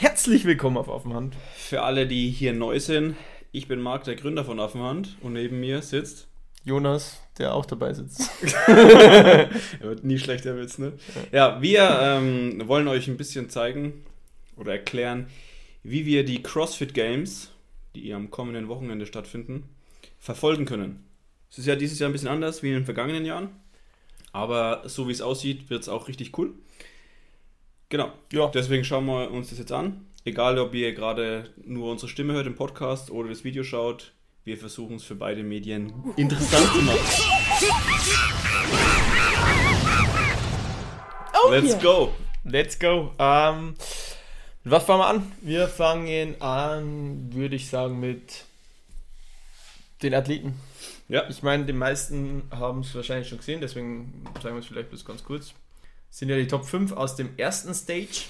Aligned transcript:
Herzlich 0.00 0.46
willkommen 0.46 0.78
auf 0.78 0.88
Affenhand. 0.88 1.36
Für 1.54 1.82
alle, 1.82 2.06
die 2.06 2.30
hier 2.30 2.54
neu 2.54 2.80
sind, 2.80 3.16
ich 3.52 3.68
bin 3.68 3.82
Marc, 3.82 4.04
der 4.04 4.16
Gründer 4.16 4.46
von 4.46 4.58
Affenhand 4.58 5.18
und 5.20 5.34
neben 5.34 5.60
mir 5.60 5.82
sitzt 5.82 6.26
Jonas, 6.64 7.20
der 7.36 7.54
auch 7.54 7.66
dabei 7.66 7.92
sitzt. 7.92 8.30
er 8.66 9.50
wird 9.82 10.02
nie 10.02 10.18
schlechter 10.18 10.56
Witz, 10.56 10.78
ne? 10.78 10.94
Ja, 11.32 11.60
wir 11.60 11.98
ähm, 12.00 12.66
wollen 12.66 12.88
euch 12.88 13.08
ein 13.08 13.18
bisschen 13.18 13.50
zeigen 13.50 14.06
oder 14.56 14.72
erklären, 14.72 15.26
wie 15.82 16.06
wir 16.06 16.24
die 16.24 16.42
CrossFit 16.42 16.94
Games, 16.94 17.50
die 17.94 18.14
am 18.14 18.30
kommenden 18.30 18.68
Wochenende 18.68 19.04
stattfinden, 19.04 19.68
verfolgen 20.18 20.64
können. 20.64 21.04
Es 21.50 21.58
ist 21.58 21.66
ja 21.66 21.76
dieses 21.76 21.98
Jahr 21.98 22.08
ein 22.08 22.14
bisschen 22.14 22.28
anders 22.28 22.62
wie 22.62 22.68
in 22.68 22.74
den 22.76 22.84
vergangenen 22.86 23.26
Jahren, 23.26 23.50
aber 24.32 24.88
so 24.88 25.08
wie 25.08 25.12
es 25.12 25.20
aussieht, 25.20 25.68
wird 25.68 25.82
es 25.82 25.90
auch 25.90 26.08
richtig 26.08 26.38
cool. 26.38 26.54
Genau. 27.90 28.12
Ja. 28.32 28.46
Deswegen 28.46 28.84
schauen 28.84 29.04
wir 29.06 29.30
uns 29.32 29.50
das 29.50 29.58
jetzt 29.58 29.72
an. 29.72 30.06
Egal, 30.24 30.58
ob 30.60 30.74
ihr 30.74 30.94
gerade 30.94 31.50
nur 31.64 31.90
unsere 31.90 32.08
Stimme 32.08 32.34
hört 32.34 32.46
im 32.46 32.54
Podcast 32.54 33.10
oder 33.10 33.28
das 33.28 33.42
Video 33.42 33.64
schaut, 33.64 34.12
wir 34.44 34.56
versuchen 34.56 34.96
es 34.96 35.04
für 35.04 35.16
beide 35.16 35.42
Medien 35.42 35.92
interessant 36.16 36.66
zu 36.72 36.82
machen. 36.82 37.00
Oh 41.42 41.50
Let's 41.50 41.70
yeah. 41.70 41.82
go. 41.82 42.14
Let's 42.44 42.78
go. 42.78 43.12
Ähm, 43.18 43.74
was 44.62 44.84
fangen 44.84 45.00
wir 45.00 45.06
an? 45.06 45.32
Wir 45.40 45.66
fangen 45.66 46.40
an, 46.40 47.34
würde 47.34 47.56
ich 47.56 47.68
sagen, 47.68 47.98
mit 47.98 48.44
den 50.02 50.14
Athleten. 50.14 50.54
Ja. 51.08 51.28
Ich 51.28 51.42
meine, 51.42 51.64
die 51.64 51.72
meisten 51.72 52.42
haben 52.52 52.80
es 52.82 52.94
wahrscheinlich 52.94 53.28
schon 53.28 53.38
gesehen, 53.38 53.60
deswegen 53.60 54.24
sagen 54.40 54.54
wir 54.54 54.60
es 54.60 54.66
vielleicht 54.66 54.90
bloß 54.90 55.04
ganz 55.04 55.24
kurz. 55.24 55.54
Sind 56.10 56.28
ja 56.28 56.36
die 56.36 56.48
Top 56.48 56.64
5 56.64 56.92
aus 56.92 57.16
dem 57.16 57.38
ersten 57.38 57.72
Stage. 57.74 58.26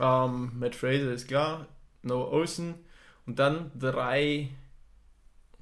Ähm, 0.00 0.52
Matt 0.58 0.74
Fraser 0.74 1.12
ist 1.12 1.28
klar, 1.28 1.66
Noah 2.02 2.32
Olsen 2.32 2.74
und 3.26 3.38
dann 3.38 3.70
drei 3.78 4.50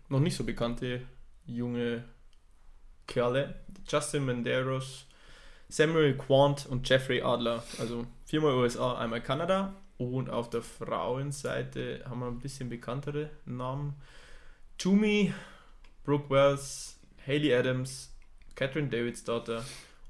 noch 0.09 0.21
nicht 0.21 0.37
so 0.37 0.45
bekannte 0.45 1.03
junge 1.47 2.05
Kerle. 3.07 3.55
Justin 3.89 4.27
Menderos, 4.27 5.07
Samuel 5.69 6.17
Quant 6.17 6.67
und 6.67 6.89
Jeffrey 6.89 7.23
Adler. 7.23 7.63
Also 7.79 8.07
viermal 8.27 8.55
USA, 8.55 8.99
einmal 8.99 9.23
Kanada. 9.23 9.75
Und 9.99 10.31
auf 10.31 10.51
der 10.51 10.63
Frauenseite 10.63 12.05
haben 12.09 12.21
wir 12.21 12.27
ein 12.27 12.41
bisschen 12.41 12.69
bekanntere 12.69 13.31
Namen. 13.45 13.95
Jumi, 14.79 15.33
Brooke 16.05 16.29
Wells, 16.29 16.99
Haley 17.27 17.55
Adams, 17.55 18.13
Catherine 18.55 18.89
Davids 18.89 19.23
Daughter 19.25 19.65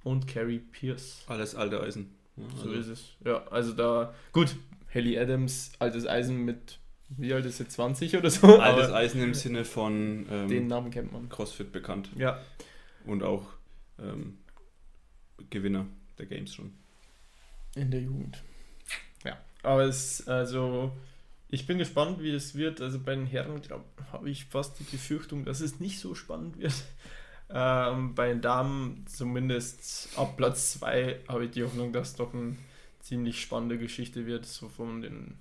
und 0.05 0.27
Carrie 0.27 0.59
Pierce. 0.59 1.23
Alles 1.27 1.55
alte 1.55 1.81
Eisen. 1.81 2.15
Ja, 2.37 2.45
so 2.51 2.69
also. 2.69 2.73
ist 2.73 2.87
es. 2.89 3.05
Ja, 3.25 3.47
also 3.49 3.73
da, 3.73 4.15
gut, 4.33 4.57
Haley 4.95 5.19
Adams, 5.19 5.73
altes 5.79 6.07
Eisen 6.07 6.45
mit 6.45 6.79
wie 7.19 7.33
alt 7.33 7.45
ist 7.45 7.59
sie, 7.59 7.69
20 7.69 8.17
oder 8.17 8.31
so? 8.31 8.59
Altes 8.59 8.91
Eisen 8.91 9.23
im 9.23 9.35
Sinne 9.35 9.65
von 9.65 10.27
ähm, 10.31 10.49
den 10.49 10.67
Namen 10.67 10.91
kennt 10.91 11.13
man. 11.13 11.29
CrossFit 11.29 11.73
bekannt. 11.73 12.11
Ja. 12.17 12.41
Und 13.05 13.23
auch 13.23 13.47
ähm, 13.99 14.39
Gewinner 15.51 15.87
der 16.19 16.27
Games 16.27 16.55
schon. 16.55 16.73
In 17.75 17.91
der 17.91 18.01
Jugend. 18.01 18.43
Ja. 19.25 19.39
Aber 19.63 19.85
es, 19.85 20.27
also, 20.27 20.93
ich 21.49 21.67
bin 21.67 21.79
gespannt, 21.79 22.23
wie 22.23 22.31
es 22.31 22.55
wird. 22.55 22.81
Also 22.81 22.99
bei 22.99 23.15
den 23.15 23.27
Herren 23.27 23.61
habe 24.11 24.31
ich 24.31 24.47
fast 24.47 24.79
die 24.79 24.85
Befürchtung, 24.85 25.45
dass 25.45 25.61
es 25.61 25.81
nicht 25.81 25.99
so 25.99 26.15
spannend 26.15 26.59
wird. 26.59 26.75
Ähm, 27.55 28.15
bei 28.15 28.29
den 28.29 28.41
Damen, 28.41 29.05
zumindest 29.07 30.09
ab 30.17 30.37
Platz 30.37 30.79
2, 30.79 31.21
habe 31.29 31.45
ich 31.45 31.51
die 31.51 31.63
Hoffnung, 31.63 31.93
dass 31.93 32.11
es 32.11 32.17
doch 32.17 32.33
eine 32.33 32.57
ziemlich 33.01 33.41
spannende 33.41 33.79
Geschichte 33.79 34.27
wird, 34.27 34.47
so 34.47 34.69
von 34.69 35.03
den 35.03 35.37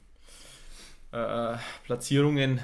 äh, 1.11 1.55
Platzierungen 1.85 2.59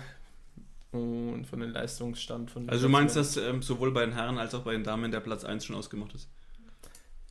und 0.92 1.46
von 1.46 1.60
den 1.60 1.72
Leistungsstand 1.72 2.52
von 2.52 2.70
Also 2.70 2.88
du 2.88 2.92
meinst, 2.92 3.16
dass 3.16 3.38
ähm, 3.38 3.62
sowohl 3.62 3.92
bei 3.92 4.06
den 4.06 4.14
Herren 4.14 4.38
als 4.38 4.54
auch 4.54 4.64
bei 4.64 4.74
den 4.74 4.84
Damen 4.84 5.12
der 5.12 5.20
Platz 5.22 5.44
1 5.44 5.66
schon 5.66 5.76
ausgemacht 5.76 6.14
ist? 6.14 6.28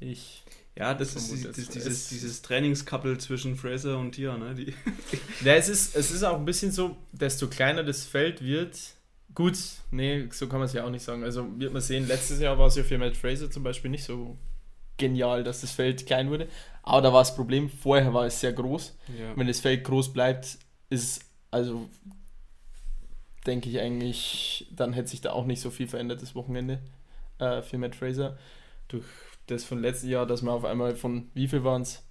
Ich. 0.00 0.42
Ja, 0.74 0.92
das 0.92 1.16
ist 1.16 1.44
das, 1.46 1.68
dieses, 1.70 2.08
dieses 2.08 2.42
Trainingskappel 2.42 3.16
zwischen 3.16 3.56
Fraser 3.56 3.98
und 3.98 4.12
Tia, 4.12 4.36
ne? 4.36 4.54
Die 4.54 4.74
ja, 5.44 5.54
es 5.54 5.68
ist, 5.70 5.96
es 5.96 6.10
ist 6.10 6.22
auch 6.22 6.38
ein 6.38 6.44
bisschen 6.44 6.70
so, 6.70 6.96
desto 7.12 7.48
kleiner 7.48 7.82
das 7.82 8.04
Feld 8.04 8.42
wird, 8.42 8.78
gut, 9.36 9.56
nee, 9.92 10.26
so 10.32 10.48
kann 10.48 10.58
man 10.58 10.66
es 10.66 10.72
ja 10.72 10.84
auch 10.84 10.90
nicht 10.90 11.04
sagen. 11.04 11.22
Also 11.22 11.46
wird 11.60 11.72
man 11.72 11.82
sehen, 11.82 12.08
letztes 12.08 12.40
Jahr 12.40 12.58
war 12.58 12.66
es 12.66 12.74
ja 12.74 12.82
für 12.82 12.98
Matt 12.98 13.16
Fraser 13.16 13.48
zum 13.48 13.62
Beispiel 13.62 13.90
nicht 13.90 14.02
so 14.02 14.36
genial, 14.96 15.44
dass 15.44 15.60
das 15.60 15.70
Feld 15.70 16.06
klein 16.06 16.30
wurde. 16.30 16.48
Aber 16.82 17.02
da 17.02 17.12
war 17.12 17.20
das 17.20 17.36
Problem, 17.36 17.68
vorher 17.70 18.12
war 18.12 18.26
es 18.26 18.40
sehr 18.40 18.52
groß. 18.52 18.96
Ja. 19.16 19.36
Wenn 19.36 19.46
das 19.46 19.60
Feld 19.60 19.84
groß 19.84 20.12
bleibt, 20.12 20.58
ist 20.90 21.20
also 21.50 21.88
denke 23.46 23.68
ich 23.68 23.78
eigentlich, 23.78 24.66
dann 24.74 24.92
hätte 24.92 25.08
sich 25.08 25.20
da 25.20 25.32
auch 25.32 25.46
nicht 25.46 25.60
so 25.60 25.70
viel 25.70 25.86
verändert 25.86 26.20
das 26.20 26.34
Wochenende 26.34 26.80
äh, 27.38 27.62
für 27.62 27.78
Matt 27.78 27.94
Fraser. 27.94 28.36
Durch 28.88 29.04
das 29.46 29.64
von 29.64 29.80
letzten 29.80 30.08
Jahr, 30.08 30.26
dass 30.26 30.42
man 30.42 30.54
auf 30.54 30.64
einmal 30.64 30.96
von, 30.96 31.30
wie 31.34 31.46
viel 31.46 31.62
waren 31.62 31.82
es, 31.82 32.02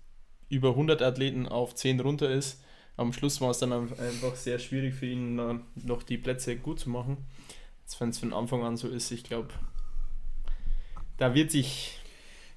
über 0.48 0.70
100 0.70 1.02
Athleten 1.02 1.48
auf 1.48 1.76
10 1.76 2.00
runter 2.00 2.30
ist. 2.30 2.64
Am 2.98 3.12
Schluss 3.12 3.42
war 3.42 3.52
es 3.52 3.60
dann 3.60 3.74
einfach 3.74 4.36
sehr 4.36 4.58
schwierig 4.60 4.96
für 4.96 5.06
ihn, 5.06 5.36
noch 5.36 6.04
die 6.04 6.18
Plätze 6.18 6.56
gut 6.56 6.80
zu 6.80 6.90
machen. 6.90 7.18
Jetzt, 7.84 8.00
wenn 8.00 8.10
es 8.10 8.20
von 8.20 8.34
Anfang 8.34 8.64
an 8.64 8.78
so 8.78 8.88
ist, 8.88 9.12
ich 9.12 9.24
glaube, 9.24 9.50
da 11.18 11.34
wird 11.34 11.52
sich. 11.52 12.00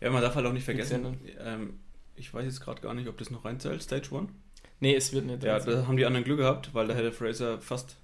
Ja, 0.00 0.10
man 0.10 0.22
darf 0.22 0.36
halt 0.36 0.46
auch 0.46 0.52
nicht 0.52 0.64
vergessen, 0.64 1.18
ähm, 1.40 1.80
ich 2.14 2.32
weiß 2.32 2.44
jetzt 2.44 2.60
gerade 2.60 2.80
gar 2.80 2.94
nicht, 2.94 3.08
ob 3.08 3.18
das 3.18 3.30
noch 3.30 3.44
reinzählt, 3.44 3.82
Stage 3.82 4.08
1. 4.16 4.28
Nee, 4.80 4.94
es 4.94 5.12
wird 5.12 5.26
nicht. 5.26 5.42
Ja, 5.42 5.58
da 5.58 5.86
haben 5.86 5.96
die 5.96 6.06
anderen 6.06 6.24
Glück 6.24 6.38
gehabt, 6.38 6.72
weil 6.72 6.86
da 6.86 6.94
hätte 6.94 7.10
Fraser 7.10 7.60
fast 7.60 7.96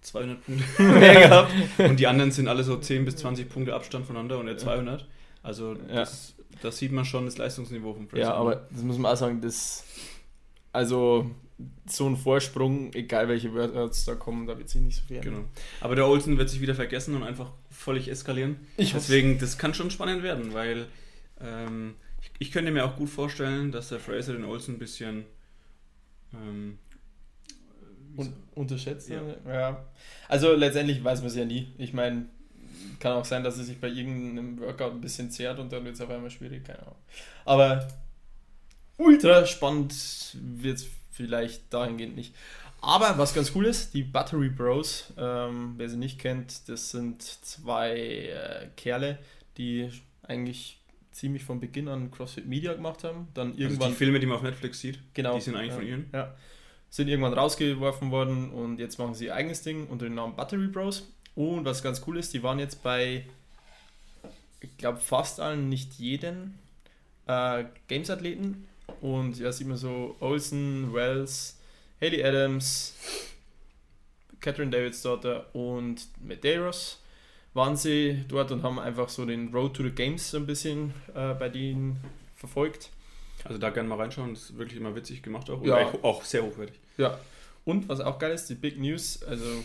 200 0.00 0.44
Punkte 0.44 0.82
mehr 0.82 1.28
gehabt. 1.28 1.52
Und 1.78 2.00
die 2.00 2.06
anderen 2.06 2.32
sind 2.32 2.48
alle 2.48 2.64
so 2.64 2.76
10 2.76 3.04
bis 3.04 3.16
20 3.16 3.48
Punkte 3.48 3.74
Abstand 3.74 4.06
voneinander 4.06 4.38
und 4.38 4.48
er 4.48 4.58
200. 4.58 5.06
Also 5.42 5.74
das, 5.74 6.34
ja. 6.36 6.44
das 6.62 6.78
sieht 6.78 6.92
man 6.92 7.04
schon, 7.04 7.26
das 7.26 7.38
Leistungsniveau 7.38 7.94
von 7.94 8.08
Fraser. 8.08 8.22
Ja, 8.22 8.34
aber 8.34 8.66
das 8.70 8.82
muss 8.82 8.98
man 8.98 9.12
auch 9.12 9.16
sagen, 9.16 9.40
das, 9.40 9.84
also 10.72 11.30
so 11.86 12.06
ein 12.06 12.16
Vorsprung, 12.16 12.92
egal 12.92 13.28
welche 13.28 13.54
Wörter 13.54 13.90
da 14.06 14.14
kommen, 14.14 14.46
da 14.46 14.58
wird 14.58 14.68
sich 14.68 14.82
nicht 14.82 14.96
so 14.96 15.02
viel 15.06 15.20
Genau. 15.20 15.44
Aber 15.80 15.96
der 15.96 16.06
Olsen 16.06 16.36
wird 16.36 16.50
sich 16.50 16.60
wieder 16.60 16.74
vergessen 16.74 17.14
und 17.14 17.22
einfach 17.22 17.50
völlig 17.70 18.08
eskalieren. 18.08 18.56
Ich 18.76 18.92
Deswegen, 18.92 19.38
das 19.38 19.56
kann 19.56 19.72
schon 19.72 19.90
spannend 19.90 20.22
werden, 20.22 20.52
weil 20.52 20.86
ähm, 21.40 21.94
ich, 22.20 22.30
ich 22.38 22.52
könnte 22.52 22.72
mir 22.72 22.84
auch 22.84 22.96
gut 22.96 23.08
vorstellen, 23.08 23.72
dass 23.72 23.88
der 23.88 24.00
Fraser 24.00 24.34
den 24.34 24.44
Olsen 24.44 24.74
ein 24.74 24.78
bisschen 24.78 25.24
ähm, 26.34 26.78
Un 28.16 28.32
unterschätzt. 28.54 29.10
Ja. 29.10 29.22
ja. 29.46 29.84
Also 30.28 30.54
letztendlich 30.54 31.02
weiß 31.04 31.20
man 31.20 31.28
es 31.28 31.36
ja 31.36 31.44
nie. 31.44 31.72
Ich 31.76 31.92
meine, 31.92 32.26
kann 32.98 33.12
auch 33.12 33.24
sein, 33.24 33.44
dass 33.44 33.58
es 33.58 33.66
sich 33.66 33.78
bei 33.78 33.88
irgendeinem 33.88 34.58
Workout 34.60 34.92
ein 34.92 35.00
bisschen 35.00 35.30
zehrt 35.30 35.58
und 35.58 35.72
dann 35.72 35.84
wird 35.84 35.94
es 35.94 36.00
auf 36.00 36.10
einmal 36.10 36.30
schwierig, 36.30 36.64
keine 36.64 36.80
Ahnung. 36.80 36.96
Aber 37.44 37.88
ultra 38.96 39.44
spannend 39.44 39.94
wird 40.34 40.78
es 40.78 40.86
vielleicht 41.16 41.72
dahingehend 41.72 42.14
nicht. 42.16 42.34
Aber 42.82 43.18
was 43.18 43.34
ganz 43.34 43.52
cool 43.54 43.64
ist, 43.64 43.94
die 43.94 44.02
Battery 44.02 44.48
Bros, 44.48 45.12
ähm, 45.18 45.74
wer 45.76 45.88
sie 45.88 45.96
nicht 45.96 46.18
kennt, 46.18 46.68
das 46.68 46.90
sind 46.90 47.22
zwei 47.22 47.96
äh, 47.96 48.68
Kerle, 48.76 49.18
die 49.56 49.90
eigentlich 50.22 50.78
ziemlich 51.10 51.44
von 51.44 51.58
Beginn 51.58 51.88
an 51.88 52.10
CrossFit 52.10 52.46
Media 52.46 52.74
gemacht 52.74 53.02
haben. 53.02 53.28
Dann 53.34 53.56
irgendwann. 53.56 53.82
Also 53.82 53.88
die 53.88 53.94
Filme, 53.96 54.20
die 54.20 54.26
man 54.26 54.36
auf 54.36 54.42
Netflix 54.42 54.80
sieht, 54.80 54.98
genau, 55.14 55.34
die 55.34 55.40
sind 55.40 55.56
eigentlich 55.56 55.70
ja, 55.70 55.76
von 55.76 55.86
ihnen. 55.86 56.10
Ja. 56.12 56.34
Sind 56.90 57.08
irgendwann 57.08 57.32
rausgeworfen 57.32 58.10
worden 58.10 58.50
und 58.50 58.78
jetzt 58.78 58.98
machen 58.98 59.14
sie 59.14 59.26
ihr 59.26 59.34
eigenes 59.34 59.62
Ding 59.62 59.88
unter 59.88 60.04
dem 60.04 60.14
Namen 60.14 60.36
Battery 60.36 60.68
Bros. 60.68 61.10
Und 61.34 61.64
was 61.64 61.82
ganz 61.82 62.02
cool 62.06 62.18
ist, 62.18 62.32
die 62.34 62.42
waren 62.42 62.58
jetzt 62.58 62.82
bei, 62.82 63.26
ich 64.60 64.76
glaube, 64.76 64.98
fast 64.98 65.40
allen, 65.40 65.68
nicht 65.68 65.94
jeden 65.94 66.58
äh, 67.26 67.64
Games-Athleten. 67.88 68.68
Und 69.00 69.38
ja, 69.38 69.52
sieht 69.52 69.66
man 69.66 69.76
so 69.76 70.16
Olsen, 70.20 70.92
Wells, 70.92 71.58
Haley 72.00 72.22
Adams, 72.24 72.94
Catherine 74.40 74.70
Davids 74.70 75.02
Daughter 75.02 75.54
und 75.54 76.06
Medeiros 76.20 77.00
waren 77.54 77.76
sie 77.76 78.24
dort 78.28 78.52
und 78.52 78.62
haben 78.62 78.78
einfach 78.78 79.08
so 79.08 79.24
den 79.24 79.52
Road 79.52 79.74
to 79.74 79.82
the 79.82 79.90
Games 79.90 80.30
so 80.30 80.36
ein 80.36 80.46
bisschen 80.46 80.92
äh, 81.14 81.32
bei 81.34 81.48
denen 81.48 81.96
verfolgt. 82.34 82.90
Also 83.44 83.58
da 83.58 83.70
gerne 83.70 83.88
mal 83.88 83.96
reinschauen, 83.96 84.34
das 84.34 84.50
ist 84.50 84.58
wirklich 84.58 84.78
immer 84.78 84.94
witzig 84.94 85.22
gemacht 85.22 85.48
auch. 85.50 85.64
Ja. 85.64 85.92
auch 86.02 86.22
sehr 86.22 86.42
hochwertig. 86.42 86.78
Ja. 86.98 87.18
Und 87.64 87.88
was 87.88 88.00
auch 88.00 88.18
geil 88.18 88.32
ist, 88.32 88.48
die 88.50 88.54
Big 88.54 88.78
News, 88.78 89.22
also 89.22 89.64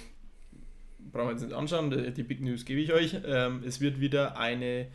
brauchen 1.12 1.27
wir 1.27 1.31
jetzt 1.34 1.44
nicht 1.44 1.54
anschauen, 1.54 2.13
die 2.13 2.24
Big 2.24 2.42
News 2.42 2.66
gebe 2.66 2.80
ich 2.80 2.94
euch. 2.94 3.18
Ähm, 3.25 3.63
es 3.66 3.81
wird 3.81 4.00
wieder 4.00 4.38
eine 4.38 4.88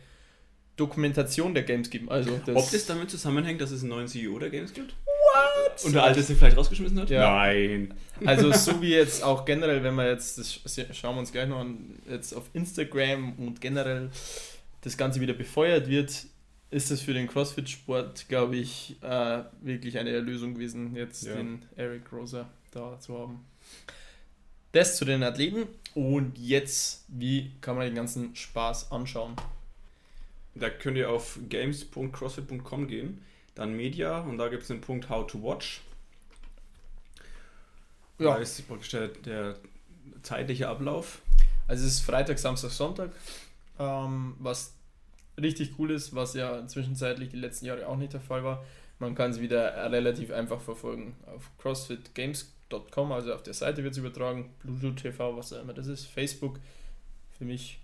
Dokumentation 0.77 1.53
der 1.53 1.63
Games 1.63 1.89
geben. 1.89 2.09
Also 2.09 2.39
das 2.45 2.55
Ob 2.55 2.71
das 2.71 2.85
damit 2.85 3.09
zusammenhängt, 3.09 3.59
dass 3.59 3.71
es 3.71 3.81
einen 3.81 3.89
neuen 3.89 4.07
CEO 4.07 4.39
der 4.39 4.49
Games 4.49 4.73
gibt? 4.73 4.93
What? 5.05 5.83
Und 5.83 5.93
der 5.93 6.03
alte 6.03 6.21
sich 6.21 6.37
vielleicht 6.37 6.55
rausgeschmissen 6.55 6.99
hat? 6.99 7.09
Ja. 7.09 7.29
Nein. 7.29 7.93
Also 8.23 8.51
so 8.53 8.79
wie 8.81 8.91
jetzt 8.91 9.23
auch 9.23 9.43
generell, 9.43 9.83
wenn 9.83 9.95
wir 9.95 10.07
jetzt, 10.07 10.37
das 10.37 10.61
schauen 10.93 11.15
wir 11.15 11.19
uns 11.19 11.31
gleich 11.31 11.49
noch 11.49 11.59
an, 11.59 11.99
jetzt 12.09 12.33
auf 12.33 12.43
Instagram 12.53 13.33
und 13.33 13.59
generell 13.59 14.09
das 14.81 14.97
Ganze 14.97 15.19
wieder 15.19 15.33
befeuert 15.33 15.89
wird, 15.89 16.25
ist 16.69 16.91
es 16.91 17.01
für 17.01 17.13
den 17.13 17.27
CrossFit-Sport, 17.27 18.27
glaube 18.29 18.57
ich, 18.57 18.97
äh, 19.01 19.43
wirklich 19.61 19.97
eine 19.97 20.11
Erlösung 20.11 20.53
gewesen, 20.53 20.95
jetzt 20.95 21.23
ja. 21.25 21.35
den 21.35 21.63
Eric 21.75 22.11
Rosa 22.11 22.49
da 22.71 22.99
zu 22.99 23.17
haben. 23.17 23.45
Das 24.73 24.97
zu 24.97 25.05
den 25.05 25.23
Athleten. 25.23 25.67
Und 25.95 26.37
jetzt, 26.37 27.05
wie 27.07 27.51
kann 27.61 27.75
man 27.75 27.85
den 27.85 27.95
ganzen 27.95 28.35
Spaß 28.35 28.91
anschauen? 28.91 29.33
Da 30.59 30.69
könnt 30.69 30.97
ihr 30.97 31.09
auf 31.09 31.39
games.crossfit.com 31.49 32.87
gehen, 32.87 33.21
dann 33.55 33.75
Media 33.75 34.19
und 34.21 34.37
da 34.37 34.47
gibt 34.47 34.63
es 34.63 34.67
den 34.67 34.81
Punkt 34.81 35.09
How 35.09 35.27
to 35.27 35.41
Watch. 35.43 35.81
Ja. 38.19 38.33
Da 38.33 38.37
ist 38.37 38.67
praktisch 38.67 38.89
der, 38.89 39.09
der 39.09 39.55
zeitliche 40.23 40.67
Ablauf. 40.67 41.21
Also 41.67 41.85
es 41.85 41.95
ist 41.95 42.01
Freitag, 42.01 42.39
Samstag, 42.39 42.71
Sonntag, 42.71 43.11
ähm, 43.77 44.35
was 44.39 44.73
richtig 45.39 45.73
cool 45.77 45.91
ist, 45.91 46.15
was 46.15 46.33
ja 46.33 46.65
zwischenzeitlich 46.67 47.29
die 47.29 47.37
letzten 47.37 47.65
Jahre 47.65 47.87
auch 47.87 47.97
nicht 47.97 48.13
der 48.13 48.21
Fall 48.21 48.43
war. 48.43 48.65
Man 48.99 49.13
kann 49.13 49.31
es 49.31 49.39
wieder 49.39 49.91
relativ 49.91 50.31
einfach 50.31 50.59
verfolgen. 50.61 51.15
Auf 51.27 51.51
crossfitgames.com, 51.59 53.11
also 53.11 53.33
auf 53.33 53.43
der 53.43 53.53
Seite 53.53 53.83
wird 53.83 53.93
es 53.93 53.99
übertragen, 53.99 54.49
Bluetooth 54.63 54.97
TV, 54.97 55.37
was 55.37 55.53
auch 55.53 55.61
immer 55.61 55.73
das 55.73 55.87
ist, 55.87 56.05
Facebook, 56.05 56.59
für 57.37 57.45
mich 57.45 57.79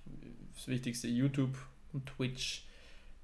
das 0.56 0.68
Wichtigste, 0.68 1.08
YouTube 1.08 1.56
und 1.94 2.06
Twitch. 2.06 2.66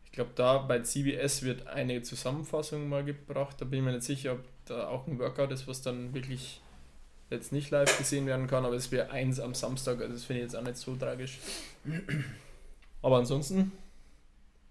Ich 0.06 0.12
glaube, 0.12 0.32
da 0.36 0.58
bei 0.58 0.80
CBS 0.80 1.44
wird 1.44 1.68
eine 1.68 2.02
Zusammenfassung 2.02 2.90
mal 2.90 3.04
gebracht. 3.04 3.58
Da 3.60 3.66
bin 3.66 3.80
ich 3.80 3.86
mir 3.86 3.92
nicht 3.92 4.04
sicher, 4.04 4.34
ob 4.34 4.44
da 4.66 4.88
auch 4.88 5.08
ein 5.08 5.20
Workout 5.20 5.52
ist, 5.52 5.68
was 5.68 5.82
dann 5.82 6.14
wirklich 6.14 6.62
jetzt 7.30 7.52
nicht 7.52 7.70
live 7.70 7.96
gesehen 7.98 8.26
werden 8.26 8.48
kann, 8.48 8.66
aber 8.66 8.76
es 8.76 8.92
wäre 8.92 9.12
eins 9.12 9.40
am 9.40 9.54
Samstag, 9.54 10.02
also 10.02 10.14
das 10.14 10.24
finde 10.24 10.42
ich 10.42 10.46
jetzt 10.46 10.56
auch 10.56 10.64
nicht 10.64 10.78
so 10.78 10.96
tragisch. 10.96 11.38
Aber 13.02 13.18
ansonsten 13.18 13.72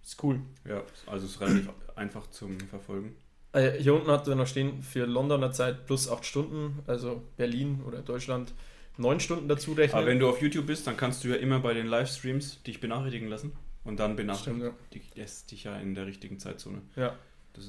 ist 0.03 0.23
cool. 0.23 0.41
Ja, 0.69 0.83
also 1.07 1.27
es 1.27 1.33
ist 1.33 1.41
relativ 1.41 1.71
einfach 1.95 2.27
zum 2.31 2.59
Verfolgen. 2.61 3.15
Äh, 3.53 3.73
hier 3.79 3.95
unten 3.95 4.11
hat 4.11 4.27
er 4.29 4.35
noch 4.35 4.47
stehen 4.47 4.83
für 4.83 5.07
Londoner 5.07 5.53
Zeit 5.53 5.87
plus 5.87 6.11
8 6.11 6.27
Stunden, 6.27 6.81
also 6.87 7.23
Berlin 7.37 7.83
oder 7.87 8.03
Deutschland 8.03 8.53
9 8.97 9.21
Stunden 9.21 9.49
dazu 9.49 9.73
rechnen. 9.73 9.97
Aber 9.97 10.07
wenn 10.07 10.19
du 10.19 10.29
auf 10.29 10.43
YouTube 10.43 10.67
bist, 10.67 10.87
dann 10.87 10.97
kannst 10.97 11.25
du 11.25 11.29
ja 11.29 11.37
immer 11.37 11.61
bei 11.61 11.73
den 11.73 11.87
Livestreams 11.87 12.63
dich 12.65 12.81
benachrichtigen 12.81 13.29
lassen 13.29 13.53
und 13.85 13.99
dann 14.01 14.17
benachrichtigt 14.17 15.17
ja. 15.17 15.25
dich 15.51 15.65
ja 15.65 15.77
in 15.79 15.95
der 15.95 16.07
richtigen 16.07 16.39
Zeitzone. 16.39 16.83
Ja. 16.97 17.17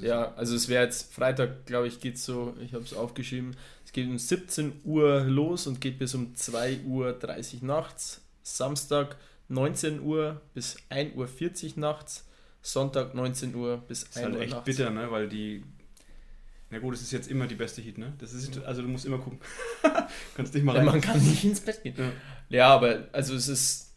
ja, 0.02 0.34
also 0.36 0.56
es 0.56 0.68
wäre 0.68 0.84
jetzt 0.84 1.14
Freitag, 1.14 1.66
glaube 1.66 1.88
ich, 1.88 2.00
geht 2.00 2.18
so, 2.18 2.56
ich 2.62 2.74
habe 2.74 2.84
es 2.84 2.94
aufgeschrieben, 2.94 3.56
es 3.86 3.92
geht 3.92 4.08
um 4.08 4.18
17 4.18 4.82
Uhr 4.84 5.22
los 5.22 5.66
und 5.68 5.82
geht 5.82 5.98
bis 5.98 6.14
um 6.14 6.34
2.30 6.34 6.86
Uhr 6.86 7.66
nachts. 7.66 8.22
Samstag 8.44 9.18
19 9.50 10.02
Uhr 10.02 10.42
bis 10.54 10.78
1.40 10.90 11.16
Uhr 11.76 11.80
nachts. 11.80 12.26
Sonntag 12.62 13.16
19 13.16 13.56
Uhr 13.56 13.78
bis 13.88 14.06
1 14.16 14.18
Uhr 14.18 14.24
halt 14.24 14.42
echt 14.42 14.52
nachts. 14.52 14.66
bitter, 14.66 14.90
ne? 14.90 15.10
Weil 15.12 15.28
die. 15.28 15.64
Na 16.70 16.78
gut, 16.78 16.94
es 16.94 17.02
ist 17.02 17.12
jetzt 17.12 17.32
immer 17.32 17.48
die 17.48 17.56
beste 17.56 17.82
Heat, 17.82 17.98
ne? 17.98 18.14
Das 18.20 18.34
ist, 18.34 18.64
also 18.64 18.84
du 18.84 18.88
musst 18.88 19.06
immer 19.06 19.18
gucken. 19.18 19.40
Kannst 20.36 20.54
nicht 20.54 20.64
mal 20.64 20.76
rein. 20.76 20.86
Ja, 20.86 20.92
man 20.92 21.02
kann 21.02 21.20
nicht 21.20 21.44
ins 21.44 21.62
Bett 21.62 21.82
gehen. 21.82 21.96
Ja, 21.98 22.12
ja 22.50 22.68
aber 22.68 23.08
also 23.12 23.34
es 23.34 23.48
ist. 23.48 23.89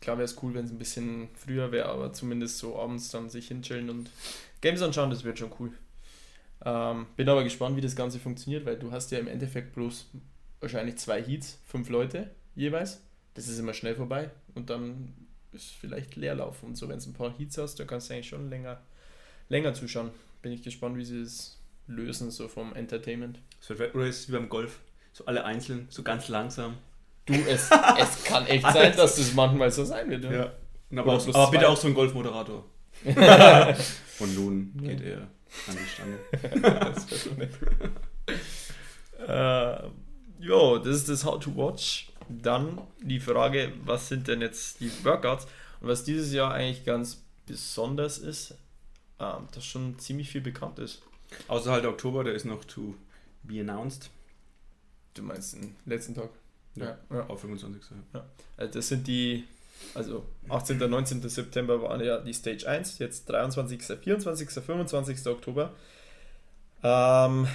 Klar 0.00 0.18
wäre 0.18 0.24
es 0.24 0.40
cool, 0.42 0.54
wenn 0.54 0.64
es 0.64 0.70
ein 0.70 0.78
bisschen 0.78 1.28
früher 1.34 1.72
wäre, 1.72 1.88
aber 1.88 2.12
zumindest 2.12 2.58
so 2.58 2.78
abends 2.78 3.10
dann 3.10 3.28
sich 3.30 3.48
hinchillen 3.48 3.90
und 3.90 4.10
Games 4.60 4.82
anschauen, 4.82 5.10
das 5.10 5.24
wird 5.24 5.38
schon 5.38 5.52
cool. 5.58 5.72
Ähm, 6.64 7.06
bin 7.16 7.28
aber 7.28 7.44
gespannt, 7.44 7.76
wie 7.76 7.80
das 7.80 7.96
Ganze 7.96 8.18
funktioniert, 8.18 8.64
weil 8.66 8.78
du 8.78 8.90
hast 8.90 9.10
ja 9.10 9.18
im 9.18 9.28
Endeffekt 9.28 9.74
bloß 9.74 10.06
wahrscheinlich 10.60 10.96
zwei 10.96 11.22
Heats, 11.22 11.58
fünf 11.66 11.88
Leute 11.88 12.30
jeweils. 12.54 13.00
Das 13.34 13.48
ist 13.48 13.58
immer 13.58 13.74
schnell 13.74 13.94
vorbei 13.94 14.30
und 14.54 14.70
dann 14.70 15.14
ist 15.52 15.70
vielleicht 15.70 16.16
Leerlauf 16.16 16.62
und 16.62 16.76
so. 16.76 16.88
Wenn 16.88 16.98
du 16.98 17.10
ein 17.10 17.14
paar 17.14 17.36
Heats 17.38 17.58
hast, 17.58 17.76
dann 17.76 17.86
kannst 17.86 18.10
du 18.10 18.14
eigentlich 18.14 18.28
schon 18.28 18.50
länger, 18.50 18.80
länger 19.48 19.74
zuschauen. 19.74 20.10
Bin 20.42 20.52
ich 20.52 20.62
gespannt, 20.62 20.96
wie 20.96 21.04
sie 21.04 21.20
es 21.20 21.58
lösen, 21.86 22.30
so 22.30 22.48
vom 22.48 22.74
Entertainment. 22.74 23.40
Oder 23.68 24.06
ist 24.06 24.20
es 24.20 24.28
wie 24.28 24.32
beim 24.32 24.48
Golf, 24.48 24.80
so 25.12 25.24
alle 25.26 25.44
einzeln, 25.44 25.86
so 25.90 26.02
ganz 26.02 26.28
langsam. 26.28 26.76
Du, 27.28 27.34
es, 27.34 27.70
es 27.98 28.24
kann 28.24 28.46
echt 28.46 28.64
sein, 28.64 28.96
dass 28.96 29.16
das 29.16 29.34
manchmal 29.34 29.70
so 29.70 29.84
sein 29.84 30.10
wird. 30.10 30.24
Ja. 30.24 30.32
ja. 30.32 30.52
Aber, 30.96 31.14
auch, 31.14 31.28
aber 31.34 31.50
bitte 31.50 31.68
auch 31.68 31.76
so 31.76 31.88
ein 31.88 31.94
Golfmoderator. 31.94 32.64
und 33.04 34.34
nun 34.34 34.72
geht 34.78 35.02
er 35.02 35.18
an 35.66 35.76
die 35.76 35.86
Stange. 35.86 36.18
das 36.94 37.10
wäre 37.10 37.20
schon 37.20 37.36
nett. 37.36 37.52
äh, 39.26 40.44
jo, 40.44 40.78
das 40.78 40.96
ist 40.96 41.08
das 41.08 41.24
How 41.24 41.38
to 41.38 41.54
Watch. 41.54 42.10
Dann 42.28 42.80
die 43.00 43.20
Frage, 43.20 43.72
was 43.84 44.08
sind 44.08 44.28
denn 44.28 44.40
jetzt 44.40 44.80
die 44.80 44.90
Workouts? 45.04 45.46
Und 45.80 45.88
was 45.88 46.04
dieses 46.04 46.32
Jahr 46.32 46.52
eigentlich 46.52 46.84
ganz 46.84 47.22
besonders 47.46 48.18
ist, 48.18 48.54
ähm, 49.20 49.48
dass 49.52 49.64
schon 49.64 49.98
ziemlich 49.98 50.30
viel 50.30 50.40
bekannt 50.40 50.78
ist. 50.78 51.02
Außer 51.46 51.72
halt 51.72 51.84
Oktober, 51.84 52.24
der 52.24 52.34
ist 52.34 52.44
noch 52.44 52.64
to 52.64 52.94
be 53.42 53.60
announced. 53.60 54.10
Du 55.14 55.22
meinst 55.22 55.54
den 55.54 55.76
letzten 55.84 56.14
Tag? 56.14 56.30
Ja, 56.80 56.98
ja. 57.10 57.26
auf 57.26 57.40
25. 57.40 57.82
Ja. 58.14 58.24
Also 58.56 58.72
das 58.72 58.88
sind 58.88 59.06
die 59.06 59.44
also 59.94 60.26
18. 60.48 60.82
und 60.82 60.90
19. 60.90 61.28
September 61.28 61.80
waren 61.82 62.02
ja 62.02 62.18
die 62.18 62.34
Stage 62.34 62.68
1, 62.68 62.98
jetzt 62.98 63.28
23., 63.28 63.82
24., 63.82 64.50
25. 64.50 65.26
Oktober. 65.26 65.72
Ähm, 66.82 67.46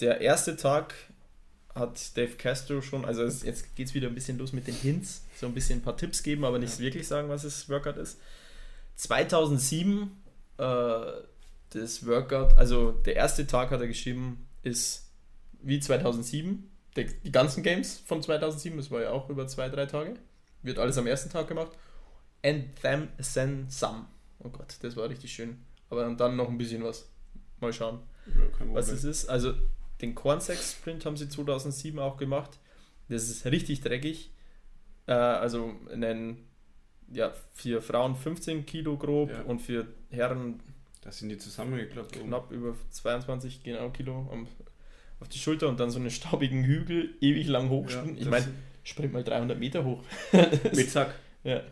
der 0.00 0.20
erste 0.20 0.56
Tag 0.56 0.94
hat 1.74 2.16
Dave 2.16 2.36
Castro 2.36 2.80
schon, 2.80 3.04
also 3.04 3.22
es, 3.22 3.42
jetzt 3.42 3.76
geht 3.76 3.88
es 3.88 3.94
wieder 3.94 4.08
ein 4.08 4.14
bisschen 4.14 4.38
los 4.38 4.52
mit 4.52 4.66
den 4.66 4.74
Hints, 4.74 5.24
so 5.36 5.46
ein 5.46 5.54
bisschen 5.54 5.80
ein 5.80 5.82
paar 5.82 5.96
Tipps 5.96 6.22
geben, 6.22 6.44
aber 6.44 6.58
nicht 6.58 6.78
ja. 6.78 6.84
wirklich 6.84 7.06
sagen, 7.06 7.28
was 7.28 7.42
das 7.42 7.68
Workout 7.68 7.98
ist. 7.98 8.18
2007, 8.96 10.10
äh, 10.58 11.00
das 11.70 12.06
Workout, 12.06 12.56
also 12.56 12.92
der 12.92 13.16
erste 13.16 13.46
Tag 13.46 13.70
hat 13.70 13.80
er 13.80 13.88
geschrieben, 13.88 14.46
ist 14.62 15.10
wie 15.62 15.80
2007, 15.80 16.70
die, 16.96 17.06
die 17.24 17.32
ganzen 17.32 17.62
Games 17.62 17.98
von 17.98 18.22
2007, 18.22 18.76
das 18.76 18.90
war 18.90 19.02
ja 19.02 19.10
auch 19.10 19.28
über 19.28 19.46
zwei, 19.46 19.68
drei 19.68 19.86
Tage. 19.86 20.14
Wird 20.62 20.78
alles 20.78 20.98
am 20.98 21.06
ersten 21.06 21.30
Tag 21.30 21.48
gemacht. 21.48 21.72
And 22.42 22.74
them 22.80 23.08
then 23.34 23.66
some. 23.68 24.06
Oh 24.40 24.48
Gott, 24.48 24.76
das 24.80 24.96
war 24.96 25.08
richtig 25.08 25.32
schön. 25.32 25.58
Aber 25.90 26.08
dann 26.14 26.36
noch 26.36 26.48
ein 26.48 26.58
bisschen 26.58 26.82
was. 26.84 27.08
Mal 27.60 27.72
schauen, 27.72 28.00
ja, 28.26 28.66
was 28.72 28.88
es 28.88 29.04
ist. 29.04 29.28
Also 29.28 29.54
den 30.00 30.14
Cornsex 30.14 30.72
Sprint 30.72 31.06
haben 31.06 31.16
sie 31.16 31.28
2007 31.28 31.98
auch 31.98 32.16
gemacht. 32.16 32.58
Das 33.08 33.28
ist 33.28 33.46
richtig 33.46 33.80
dreckig. 33.80 34.32
Äh, 35.06 35.12
also 35.12 35.72
einen, 35.90 36.46
ja, 37.10 37.32
für 37.52 37.80
Frauen 37.80 38.14
15 38.14 38.66
Kilo 38.66 38.96
grob 38.96 39.30
ja. 39.30 39.42
und 39.42 39.60
für 39.60 39.86
Herren. 40.10 40.60
Das 41.00 41.18
sind 41.18 41.28
die 41.28 41.38
zusammengeklappt. 41.38 42.12
Knapp 42.12 42.46
oben. 42.46 42.54
über 42.54 42.76
22 42.90 43.62
genau 43.62 43.90
Kilo 43.90 44.28
auf 45.20 45.28
die 45.28 45.38
Schulter 45.38 45.68
und 45.68 45.80
dann 45.80 45.90
so 45.90 45.98
einen 45.98 46.10
staubigen 46.10 46.64
Hügel 46.64 47.14
ewig 47.20 47.46
lang 47.48 47.70
hochspringen. 47.70 48.16
Ja, 48.16 48.22
ich 48.22 48.28
meine, 48.28 48.46
sprint 48.84 49.12
mal 49.12 49.24
300 49.24 49.58
Meter 49.58 49.84
hoch. 49.84 50.02
Mit 50.32 50.90
Zack. 50.90 51.14
Ja. 51.44 51.62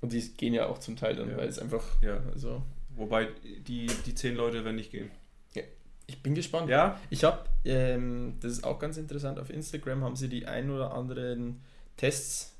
Und 0.00 0.12
die 0.12 0.20
gehen 0.36 0.54
ja 0.54 0.66
auch 0.66 0.78
zum 0.78 0.96
Teil 0.96 1.14
dann, 1.14 1.30
ja. 1.30 1.36
weil 1.36 1.48
es 1.48 1.58
einfach. 1.58 1.84
Ja. 2.02 2.22
Also 2.32 2.62
Wobei 2.96 3.28
die, 3.66 3.86
die 4.04 4.14
zehn 4.14 4.36
Leute 4.36 4.64
werden 4.64 4.76
nicht 4.76 4.90
gehen. 4.90 5.10
Ja. 5.54 5.62
Ich 6.06 6.22
bin 6.22 6.34
gespannt. 6.34 6.68
Ja. 6.68 7.00
Ich 7.08 7.24
habe, 7.24 7.44
ähm, 7.64 8.34
das 8.40 8.52
ist 8.52 8.64
auch 8.64 8.78
ganz 8.78 8.96
interessant, 8.96 9.38
auf 9.38 9.50
Instagram 9.50 10.02
haben 10.04 10.16
sie 10.16 10.28
die 10.28 10.46
ein 10.46 10.70
oder 10.70 10.92
anderen 10.92 11.60
Tests 11.96 12.54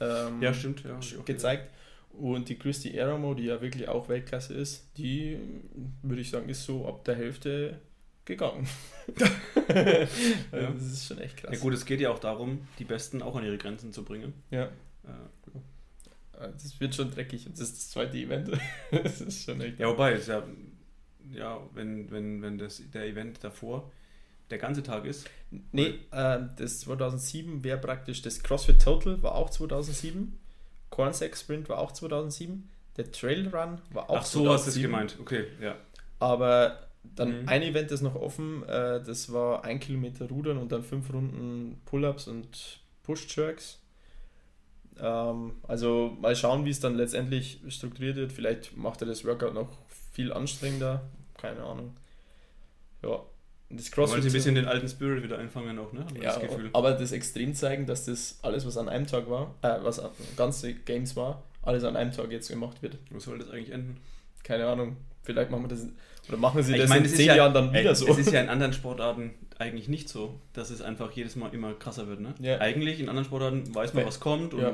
ähm, 0.00 0.42
ja, 0.42 0.52
stimmt, 0.52 0.82
ja, 0.84 0.98
gezeigt. 1.24 1.70
Und 2.12 2.48
die 2.48 2.56
Christy 2.58 2.98
Aeromo, 2.98 3.34
die 3.34 3.44
ja 3.44 3.60
wirklich 3.60 3.88
auch 3.88 4.08
Weltklasse 4.08 4.54
ist, 4.54 4.88
die 4.96 5.38
würde 6.02 6.22
ich 6.22 6.30
sagen, 6.30 6.48
ist 6.48 6.64
so 6.64 6.86
ab 6.86 7.04
der 7.04 7.16
Hälfte 7.16 7.80
gegangen. 8.24 8.66
ja. 9.68 10.06
Das 10.50 10.82
ist 10.82 11.06
schon 11.06 11.18
echt 11.18 11.38
krass. 11.38 11.50
Ja 11.52 11.58
gut, 11.60 11.74
es 11.74 11.84
geht 11.84 12.00
ja 12.00 12.10
auch 12.10 12.18
darum, 12.18 12.66
die 12.78 12.84
Besten 12.84 13.22
auch 13.22 13.36
an 13.36 13.44
ihre 13.44 13.58
Grenzen 13.58 13.92
zu 13.92 14.04
bringen. 14.04 14.32
Ja. 14.50 14.70
Äh, 15.04 16.48
das 16.52 16.80
wird 16.80 16.94
schon 16.94 17.10
dreckig 17.10 17.46
und 17.46 17.58
das 17.58 17.68
ist 17.68 17.76
das 17.76 17.90
zweite 17.90 18.16
Event. 18.16 18.50
das 18.90 19.20
ist 19.20 19.44
schon 19.44 19.60
echt. 19.60 19.78
Ja, 19.78 19.88
wobei, 19.88 20.12
ist 20.12 20.28
ja, 20.28 20.42
ja 21.32 21.60
wenn, 21.74 22.10
wenn, 22.10 22.42
wenn 22.42 22.58
das, 22.58 22.82
der 22.92 23.06
Event 23.06 23.42
davor 23.42 23.90
der 24.50 24.58
ganze 24.58 24.82
Tag 24.82 25.04
ist. 25.04 25.28
Nee, 25.72 26.00
äh, 26.10 26.40
das 26.56 26.80
2007 26.80 27.64
wäre 27.64 27.78
praktisch 27.78 28.22
das 28.22 28.42
CrossFit 28.42 28.82
Total, 28.82 29.22
war 29.22 29.34
auch 29.34 29.50
2007. 29.50 30.38
Cornsack 30.90 31.36
Sprint 31.36 31.68
war 31.68 31.78
auch 31.78 31.92
2007. 31.92 32.68
Der 32.96 33.10
Trail 33.10 33.48
Run 33.48 33.80
war 33.90 34.10
auch 34.10 34.18
Ach 34.18 34.24
so, 34.24 34.44
2007. 34.44 34.52
hast 34.52 34.66
du 34.66 34.70
es 34.70 34.82
gemeint. 34.82 35.16
Okay, 35.20 35.46
ja. 35.60 35.76
Aber 36.20 36.88
dann 37.16 37.42
mhm. 37.42 37.48
ein 37.48 37.62
Event 37.62 37.90
ist 37.90 38.02
noch 38.02 38.14
offen, 38.14 38.62
äh, 38.64 39.02
das 39.02 39.32
war 39.32 39.64
ein 39.64 39.80
Kilometer 39.80 40.28
Rudern 40.28 40.58
und 40.58 40.72
dann 40.72 40.82
fünf 40.82 41.12
Runden 41.12 41.80
Pull-Ups 41.84 42.28
und 42.28 42.80
Push-Jerks. 43.04 43.80
Ähm, 44.98 45.52
also 45.66 46.16
mal 46.20 46.34
schauen, 46.34 46.64
wie 46.64 46.70
es 46.70 46.80
dann 46.80 46.96
letztendlich 46.96 47.60
strukturiert 47.68 48.16
wird. 48.16 48.32
Vielleicht 48.32 48.76
macht 48.76 49.02
er 49.02 49.06
das 49.06 49.24
Workout 49.24 49.54
noch 49.54 49.68
viel 50.12 50.32
anstrengender. 50.32 51.02
Keine 51.36 51.62
Ahnung. 51.62 51.96
Ja. 53.02 53.20
Das 53.70 53.90
Crossfit. 53.90 54.18
Wollen 54.18 54.28
ein 54.28 54.32
bisschen 54.32 54.54
den 54.54 54.66
alten 54.66 54.88
Spirit 54.88 55.22
wieder 55.24 55.38
einfangen 55.38 55.78
auch, 55.78 55.92
ne? 55.92 56.06
Ja, 56.20 56.38
das 56.38 56.50
aber 56.72 56.92
das 56.92 57.12
extrem 57.12 57.54
zeigen, 57.54 57.86
dass 57.86 58.04
das 58.04 58.38
alles, 58.42 58.66
was 58.66 58.76
an 58.76 58.88
einem 58.88 59.06
Tag 59.06 59.28
war, 59.28 59.54
äh, 59.62 59.78
was 59.82 60.00
ganze 60.36 60.74
Games 60.74 61.16
war, 61.16 61.42
alles 61.62 61.82
an 61.82 61.96
einem 61.96 62.12
Tag 62.12 62.30
jetzt 62.30 62.48
gemacht 62.48 62.82
wird. 62.82 62.98
Wo 63.10 63.18
soll 63.18 63.38
das 63.38 63.50
eigentlich 63.50 63.70
enden? 63.70 63.96
keine 64.44 64.66
Ahnung, 64.66 64.96
vielleicht 65.22 65.50
machen 65.50 65.64
wir 65.64 65.68
das 65.68 65.88
oder 66.28 66.38
machen 66.38 66.62
sie 66.62 66.72
ich 66.72 66.80
das 66.80 66.88
meine, 66.88 67.06
in 67.06 67.14
zehn 67.14 67.26
ja, 67.26 67.36
Jahren 67.36 67.54
dann 67.54 67.70
wieder 67.70 67.90
ey, 67.90 67.94
so. 67.94 68.08
Es 68.08 68.18
ist 68.18 68.32
ja 68.32 68.40
in 68.40 68.48
anderen 68.50 68.72
Sportarten 68.72 69.34
eigentlich 69.58 69.88
nicht 69.88 70.08
so, 70.08 70.40
dass 70.52 70.70
es 70.70 70.80
einfach 70.80 71.12
jedes 71.12 71.36
Mal 71.36 71.52
immer 71.54 71.74
krasser 71.74 72.08
wird. 72.08 72.20
Ne? 72.20 72.34
Ja. 72.40 72.60
Eigentlich 72.60 73.00
in 73.00 73.08
anderen 73.08 73.26
Sportarten 73.26 73.74
weiß 73.74 73.94
man, 73.94 74.06
was 74.06 74.20
kommt, 74.20 74.52
ja. 74.54 74.72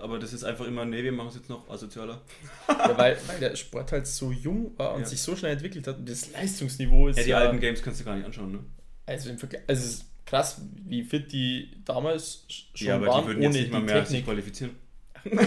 aber 0.00 0.18
das 0.18 0.32
ist 0.32 0.44
einfach 0.44 0.66
immer, 0.66 0.84
nee, 0.84 1.02
wir 1.02 1.12
machen 1.12 1.28
es 1.28 1.34
jetzt 1.36 1.48
noch 1.48 1.68
asozialer. 1.68 2.20
Ja, 2.68 2.96
weil, 2.96 3.16
weil 3.26 3.38
der 3.40 3.56
Sport 3.56 3.92
halt 3.92 4.06
so 4.06 4.30
jung 4.30 4.72
war 4.76 4.94
und 4.94 5.06
sich 5.06 5.20
so 5.20 5.34
schnell 5.34 5.52
entwickelt 5.52 5.86
hat 5.86 5.98
und 5.98 6.08
das 6.08 6.32
Leistungsniveau 6.32 7.08
ist. 7.08 7.18
Ja, 7.18 7.24
die 7.24 7.34
alten 7.34 7.60
Games 7.60 7.82
kannst 7.82 8.00
du 8.00 8.04
gar 8.04 8.16
nicht 8.16 8.26
anschauen, 8.26 8.52
ne? 8.52 8.58
Also 9.06 9.30
im 9.30 9.38
Vergleich, 9.38 9.62
also 9.66 9.84
es 9.84 9.90
ist 9.94 10.04
krass, 10.24 10.60
wie 10.86 11.02
fit 11.02 11.32
die 11.32 11.76
damals 11.84 12.44
schon 12.48 12.86
ja, 12.86 12.96
aber 12.96 13.06
waren, 13.06 13.22
die 13.22 13.28
würden 13.28 13.42
jetzt 13.42 13.54
nicht 13.54 13.72
mal 13.72 13.82
mehr 13.82 14.02
Technik. 14.02 14.24
qualifizieren. 14.24 14.76
nee, 15.24 15.40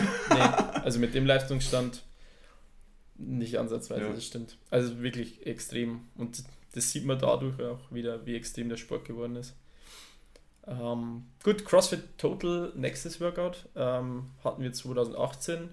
also 0.84 1.00
mit 1.00 1.14
dem 1.14 1.26
Leistungsstand 1.26 2.04
nicht 3.18 3.58
ansatzweise, 3.58 4.06
ja. 4.06 4.14
das 4.14 4.26
stimmt. 4.26 4.58
Also 4.70 5.02
wirklich 5.02 5.46
extrem. 5.46 6.02
Und 6.16 6.44
das 6.74 6.92
sieht 6.92 7.06
man 7.06 7.20
dadurch 7.20 7.60
auch 7.62 7.92
wieder, 7.92 8.26
wie 8.26 8.36
extrem 8.36 8.70
der 8.70 8.78
Sport 8.78 9.06
geworden 9.06 9.36
ist. 9.36 9.56
Ähm, 10.68 11.24
gut, 11.44 11.66
CrossFit 11.66 12.18
Total 12.18 12.74
nächstes 12.76 13.22
Workout 13.22 13.70
ähm, 13.76 14.32
hatten 14.44 14.62
wir 14.62 14.74
2018. 14.74 15.70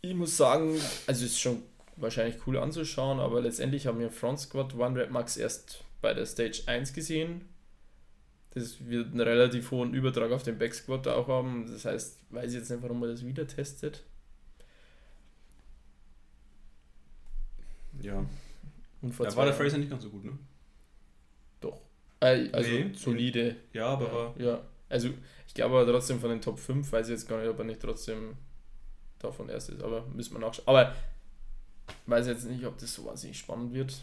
Ich 0.00 0.14
muss 0.14 0.36
sagen, 0.36 0.78
also 1.06 1.24
ist 1.24 1.40
schon 1.40 1.62
wahrscheinlich 1.96 2.46
cool 2.46 2.58
anzuschauen, 2.58 3.20
aber 3.20 3.40
letztendlich 3.40 3.86
haben 3.86 4.00
wir 4.00 4.10
Front 4.10 4.40
Squat 4.40 4.74
One 4.74 4.98
Rep 5.00 5.10
Max 5.10 5.36
erst 5.36 5.84
bei 6.02 6.12
der 6.12 6.26
Stage 6.26 6.62
1 6.66 6.92
gesehen. 6.92 7.42
Das 8.50 8.86
wird 8.86 9.12
einen 9.12 9.20
relativ 9.20 9.70
hohen 9.70 9.94
Übertrag 9.94 10.30
auf 10.32 10.42
den 10.42 10.58
Back 10.58 10.74
Squat 10.74 11.08
auch 11.08 11.28
haben. 11.28 11.66
Das 11.70 11.84
heißt, 11.84 12.18
weiß 12.30 12.50
ich 12.52 12.58
jetzt 12.58 12.70
nicht, 12.70 12.82
warum 12.82 13.00
man 13.00 13.10
das 13.10 13.24
wieder 13.24 13.46
testet. 13.46 14.02
Ja. 18.00 18.24
Und 19.02 19.12
vor 19.12 19.26
da 19.26 19.36
war 19.36 19.44
der 19.44 19.54
Fraser 19.54 19.78
nicht 19.78 19.90
ganz 19.90 20.02
so 20.02 20.10
gut, 20.10 20.24
ne? 20.24 20.38
Doch. 21.60 21.80
Äh, 22.20 22.48
also 22.52 22.70
nee, 22.70 22.90
solide. 22.94 23.56
Ja, 23.72 23.88
aber. 23.88 24.34
Ja, 24.38 24.44
ja. 24.44 24.60
Also 24.88 25.10
ich 25.46 25.54
glaube 25.54 25.78
aber 25.78 25.90
trotzdem 25.90 26.20
von 26.20 26.30
den 26.30 26.40
Top 26.40 26.58
5, 26.58 26.90
weiß 26.90 27.08
ich 27.08 27.12
jetzt 27.12 27.28
gar 27.28 27.40
nicht, 27.40 27.48
ob 27.48 27.58
er 27.58 27.64
nicht 27.64 27.80
trotzdem 27.80 28.36
davon 29.18 29.48
erst 29.48 29.70
ist, 29.70 29.82
aber 29.82 30.06
müssen 30.06 30.34
wir 30.34 30.40
nachschauen. 30.40 30.68
Aber 30.68 30.94
weiß 32.06 32.26
jetzt 32.26 32.46
nicht, 32.46 32.64
ob 32.64 32.78
das 32.78 32.94
so 32.94 33.04
wahnsinnig 33.04 33.38
spannend 33.38 33.72
wird. 33.72 34.02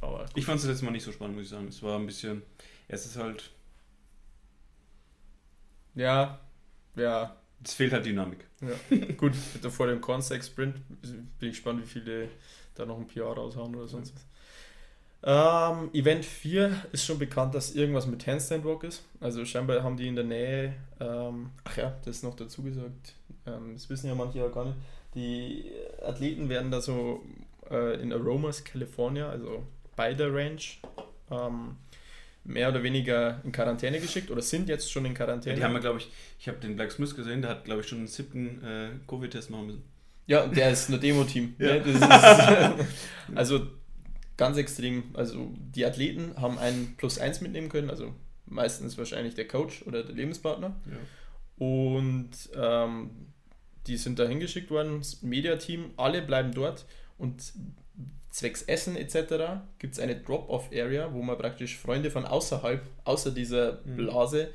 Aber 0.00 0.26
ich 0.34 0.44
fand 0.44 0.60
es 0.60 0.66
jetzt 0.66 0.82
mal 0.82 0.90
nicht 0.90 1.02
so 1.02 1.12
spannend, 1.12 1.36
muss 1.36 1.44
ich 1.44 1.50
sagen. 1.50 1.68
Es 1.68 1.82
war 1.82 1.98
ein 1.98 2.06
bisschen. 2.06 2.42
Es 2.86 3.06
ist 3.06 3.16
halt. 3.16 3.50
Ja, 5.94 6.40
ja. 6.94 7.36
Es 7.64 7.74
fehlt 7.74 7.92
halt 7.92 8.06
Dynamik. 8.06 8.46
Ja. 8.60 8.96
Gut, 9.16 9.34
vor 9.34 9.86
dem 9.86 10.00
Cornsec-Sprint 10.00 10.76
bin 11.38 11.48
ich 11.48 11.50
gespannt, 11.50 11.82
wie 11.82 11.86
viele 11.86 12.28
da 12.74 12.86
noch 12.86 12.98
ein 12.98 13.06
PR 13.06 13.26
raushauen 13.26 13.74
oder 13.74 13.88
sonst 13.88 14.14
was. 14.14 14.24
Ähm, 15.20 15.90
Event 15.92 16.24
4 16.24 16.86
ist 16.92 17.04
schon 17.04 17.18
bekannt, 17.18 17.54
dass 17.54 17.74
irgendwas 17.74 18.06
mit 18.06 18.24
Handstand 18.26 18.64
Walk 18.64 18.84
ist. 18.84 19.02
Also 19.20 19.44
scheinbar 19.44 19.82
haben 19.82 19.96
die 19.96 20.06
in 20.06 20.14
der 20.14 20.24
Nähe, 20.24 20.74
ähm, 21.00 21.50
ach 21.64 21.76
ja, 21.76 21.96
das 22.04 22.16
ist 22.16 22.22
noch 22.22 22.36
dazu 22.36 22.62
gesagt, 22.62 23.14
ähm, 23.46 23.72
das 23.74 23.90
wissen 23.90 24.06
ja 24.06 24.14
manche 24.14 24.38
ja 24.38 24.48
gar 24.48 24.66
nicht. 24.66 24.76
Die 25.14 25.72
Athleten 26.06 26.48
werden 26.48 26.70
da 26.70 26.80
so 26.80 27.24
äh, 27.68 28.00
in 28.00 28.12
Aromas, 28.12 28.62
California, 28.62 29.28
also 29.28 29.64
bei 29.96 30.14
der 30.14 30.32
Range, 30.32 30.60
ähm, 31.30 31.76
mehr 32.44 32.68
oder 32.70 32.82
weniger 32.82 33.40
in 33.44 33.52
Quarantäne 33.52 34.00
geschickt 34.00 34.30
oder 34.30 34.42
sind 34.42 34.68
jetzt 34.68 34.90
schon 34.90 35.04
in 35.04 35.14
Quarantäne. 35.14 35.54
Ja, 35.54 35.58
die 35.58 35.64
haben 35.64 35.74
ja, 35.74 35.80
glaube 35.80 35.98
ich, 35.98 36.10
ich 36.38 36.48
habe 36.48 36.58
den 36.58 36.76
Black 36.76 36.92
Smith 36.92 37.14
gesehen, 37.14 37.42
der 37.42 37.50
hat, 37.50 37.64
glaube 37.64 37.82
ich, 37.82 37.88
schon 37.88 37.98
einen 37.98 38.06
siebten 38.06 38.62
äh, 38.64 38.88
Covid-Test 39.06 39.50
machen 39.50 39.66
müssen. 39.66 39.82
Ja, 40.26 40.46
der 40.46 40.70
ist 40.70 40.90
nur 40.90 40.98
Demo-Team. 40.98 41.54
ja. 41.58 41.76
ne? 41.76 42.86
also 43.34 43.66
ganz 44.36 44.56
extrem. 44.56 45.04
Also 45.14 45.52
die 45.56 45.84
Athleten 45.84 46.34
haben 46.40 46.58
einen 46.58 46.96
Plus 46.96 47.18
1 47.18 47.40
mitnehmen 47.40 47.68
können, 47.68 47.90
also 47.90 48.14
meistens 48.46 48.96
wahrscheinlich 48.96 49.34
der 49.34 49.48
Coach 49.48 49.82
oder 49.82 50.02
der 50.02 50.14
Lebenspartner. 50.14 50.76
Ja. 50.86 51.66
Und 51.66 52.30
ähm, 52.54 53.10
die 53.86 53.96
sind 53.96 54.18
da 54.18 54.26
hingeschickt 54.26 54.70
worden, 54.70 54.98
das 54.98 55.22
Mediateam, 55.22 55.90
alle 55.96 56.22
bleiben 56.22 56.52
dort 56.52 56.86
und 57.16 57.52
zwecks 58.30 58.62
Essen 58.62 58.96
etc. 58.96 59.62
gibt 59.78 59.94
es 59.94 60.00
eine 60.00 60.16
Drop-Off-Area, 60.16 61.12
wo 61.12 61.22
man 61.22 61.38
praktisch 61.38 61.78
Freunde 61.78 62.10
von 62.10 62.24
außerhalb, 62.24 62.82
außer 63.04 63.30
dieser 63.30 63.80
mhm. 63.84 63.96
Blase, 63.96 64.48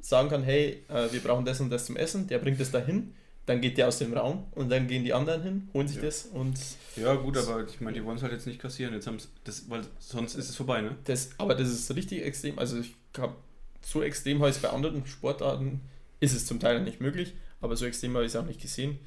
sagen 0.00 0.28
kann, 0.28 0.42
hey, 0.42 0.84
äh, 0.88 1.12
wir 1.12 1.20
brauchen 1.20 1.44
das 1.44 1.60
und 1.60 1.70
das 1.70 1.86
zum 1.86 1.96
Essen, 1.96 2.28
der 2.28 2.38
bringt 2.38 2.60
es 2.60 2.70
dahin 2.70 3.14
dann 3.48 3.62
geht 3.62 3.78
der 3.78 3.88
aus 3.88 3.98
dem 3.98 4.12
Raum 4.12 4.44
und 4.52 4.68
dann 4.68 4.86
gehen 4.86 5.04
die 5.04 5.14
anderen 5.14 5.42
hin, 5.42 5.68
holen 5.72 5.88
sich 5.88 5.96
ja. 5.96 6.02
das 6.02 6.26
und. 6.26 6.58
Ja, 6.96 7.14
gut, 7.14 7.36
aber 7.38 7.64
ich 7.66 7.80
meine, 7.80 7.96
die 7.96 8.04
wollen 8.04 8.18
es 8.18 8.22
halt 8.22 8.32
jetzt 8.32 8.46
nicht 8.46 8.60
kassieren, 8.60 8.92
jetzt 8.92 9.06
haben 9.06 9.16
das, 9.44 9.70
weil 9.70 9.82
sonst 9.98 10.34
ist 10.34 10.50
es 10.50 10.56
vorbei, 10.56 10.82
ne? 10.82 10.96
Das, 11.04 11.30
aber 11.38 11.54
das 11.54 11.70
ist 11.70 11.94
richtig 11.94 12.22
extrem. 12.24 12.58
Also 12.58 12.78
ich 12.78 12.94
habe 13.16 13.34
so 13.80 14.02
extrem 14.02 14.42
heiß 14.42 14.58
bei 14.58 14.68
anderen 14.68 15.06
Sportarten 15.06 15.80
ist 16.20 16.34
es 16.34 16.44
zum 16.44 16.60
Teil 16.60 16.82
nicht 16.82 17.00
möglich, 17.00 17.32
aber 17.62 17.74
so 17.76 17.86
extrem 17.86 18.14
habe 18.14 18.24
ich 18.24 18.32
es 18.32 18.36
auch 18.36 18.44
nicht 18.44 18.60
gesehen 18.60 18.98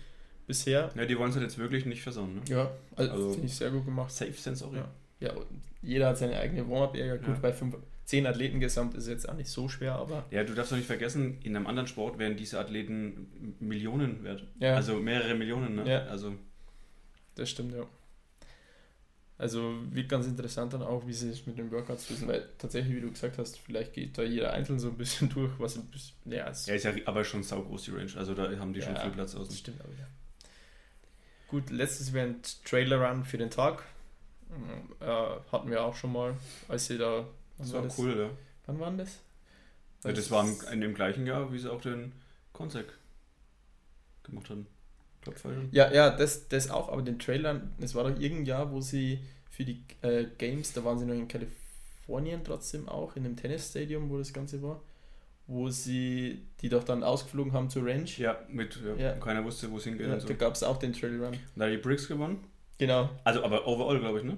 bisher. 0.48 0.92
Ja, 0.96 1.06
die 1.06 1.18
wollen 1.18 1.30
es 1.30 1.36
halt 1.36 1.44
jetzt 1.44 1.58
wirklich 1.58 1.86
nicht 1.86 2.02
versauen, 2.02 2.36
ne? 2.36 2.42
Ja, 2.48 2.72
also, 2.96 3.12
also 3.12 3.32
finde 3.32 3.48
ich 3.48 3.56
sehr 3.56 3.72
gut 3.72 3.86
gemacht. 3.86 4.12
Safe 4.12 4.34
Sensory. 4.34 4.78
Ja, 4.78 4.90
ja 5.20 5.34
jeder 5.82 6.10
hat 6.10 6.18
seine 6.18 6.38
eigene 6.38 6.68
Warm-Up-Area. 6.70 7.18
Gut, 7.18 7.28
ja. 7.28 7.40
bei 7.42 7.54
fünf, 7.54 7.76
zehn 8.06 8.28
Athleten 8.28 8.60
gesamt 8.60 8.96
ist 8.96 9.08
jetzt 9.08 9.28
auch 9.28 9.36
nicht 9.36 9.50
so 9.50 9.68
schwer, 9.68 9.96
aber. 9.96 10.26
Ja, 10.32 10.44
du 10.44 10.54
darfst 10.54 10.72
doch 10.72 10.78
nicht 10.78 10.88
vergessen, 10.88 11.40
in 11.42 11.56
einem 11.56 11.68
anderen 11.68 11.88
Sport 11.88 12.20
wären 12.20 12.38
diese 12.38 12.60
Athleten 12.60 13.56
Millionen 13.60 14.24
wert. 14.24 14.46
Ja. 14.60 14.76
Also 14.76 15.00
mehrere 15.00 15.36
Millionen, 15.36 15.76
ne? 15.76 15.90
Ja. 15.90 16.06
Also. 16.06 16.36
Das 17.36 17.50
stimmt, 17.50 17.74
ja. 17.74 17.86
Also 19.42 19.74
wird 19.90 20.08
ganz 20.08 20.28
interessant 20.28 20.72
dann 20.74 20.84
auch, 20.84 21.08
wie 21.08 21.14
sie 21.14 21.32
sich 21.32 21.48
mit 21.48 21.58
den 21.58 21.72
Workouts 21.72 22.12
lösen, 22.12 22.28
weil 22.28 22.48
tatsächlich, 22.60 22.96
wie 22.96 23.02
du 23.02 23.10
gesagt 23.10 23.40
hast, 23.40 23.58
vielleicht 23.58 23.94
geht 23.94 24.16
da 24.16 24.22
jeder 24.22 24.54
einzeln 24.54 24.78
so 24.78 24.90
ein 24.90 24.98
bisschen 24.98 25.30
durch, 25.34 25.52
was 25.58 25.78
ein 25.78 25.88
bisschen. 25.88 26.16
Ja, 26.32 26.46
ist 26.46 26.68
ja, 26.68 26.76
ist 26.76 26.86
ja 26.86 26.94
aber 27.06 27.24
schon 27.24 27.42
saugroß 27.42 27.86
die 27.86 27.92
Range, 27.92 28.12
also 28.18 28.36
da 28.36 28.56
haben 28.60 28.72
die 28.72 28.82
ja, 28.82 28.86
schon 28.86 28.98
viel 28.98 29.10
Platz 29.10 29.34
aus. 29.34 29.58
Stimmt 29.58 29.82
aber, 29.82 29.94
ja. 29.94 30.06
Gut, 31.52 31.70
letztes 31.70 32.12
Event 32.12 32.64
Trailer 32.64 33.06
Run 33.06 33.26
für 33.26 33.38
den 33.38 33.50
Tag. 33.50 33.84
Äh, 35.02 35.06
hatten 35.52 35.70
wir 35.70 35.84
auch 35.84 35.96
schon 35.96 36.14
mal, 36.14 36.34
als 36.70 36.88
sie 36.88 36.98
da 36.98 37.26
das 37.58 37.74
war, 37.74 37.84
war 37.84 37.92
cool, 37.98 38.18
ja. 38.18 38.30
Wann 38.66 38.80
war 38.80 38.92
das? 38.92 39.20
Ja, 40.06 40.14
das 40.14 40.32
war 40.32 40.48
in 40.72 40.80
dem 40.80 40.94
gleichen 40.94 41.28
Jahr, 41.28 41.52
wie 41.52 41.60
sie 41.60 41.70
auch 41.70 41.82
den 41.82 42.14
Consec 42.54 42.88
gemacht 44.24 44.50
haben. 44.50 44.66
Ja, 45.72 45.92
ja, 45.92 46.10
das, 46.10 46.48
das 46.48 46.70
auch, 46.72 46.90
aber 46.90 47.02
den 47.02 47.20
Trailer, 47.20 47.62
es 47.80 47.96
war 47.96 48.10
doch 48.10 48.18
irgendein 48.18 48.46
Jahr, 48.46 48.72
wo 48.72 48.80
sie 48.80 49.20
für 49.50 49.66
die 49.66 49.84
äh, 50.02 50.28
Games, 50.38 50.72
da 50.72 50.86
waren 50.86 51.00
sie 51.00 51.06
noch 51.06 51.14
in 51.14 51.28
Kalifornien 51.28 52.46
trotzdem 52.46 52.88
auch, 52.88 53.18
in 53.18 53.26
dem 53.26 53.36
Tennisstadium, 53.36 54.10
wo 54.10 54.18
das 54.18 54.32
Ganze 54.32 54.62
war, 54.64 54.82
wo 55.48 55.70
sie 55.70 56.48
die 56.62 56.70
doch 56.70 56.84
dann 56.84 57.04
ausgeflogen 57.04 57.54
haben 57.54 57.70
zur 57.70 57.86
Range. 57.86 58.10
Ja, 58.18 58.40
mit, 58.48 58.80
ja, 58.84 58.96
ja. 58.96 59.12
keiner 59.14 59.44
wusste, 59.44 59.70
wo 59.72 59.78
es 59.78 59.84
hingeht. 59.84 60.08
Ja, 60.08 60.20
so. 60.20 60.28
Da 60.28 60.34
gab 60.36 60.54
es 60.54 60.64
auch 60.64 60.78
den 60.78 60.94
Trail 60.94 61.22
Run. 61.24 61.38
Da 61.56 61.66
hat 61.66 61.72
die 61.72 61.78
Briggs 61.78 62.08
gewonnen. 62.08 62.44
Genau. 62.78 63.10
Also, 63.24 63.44
aber 63.44 63.68
overall, 63.68 64.00
glaube 64.00 64.20
ich, 64.20 64.24
ne? 64.26 64.38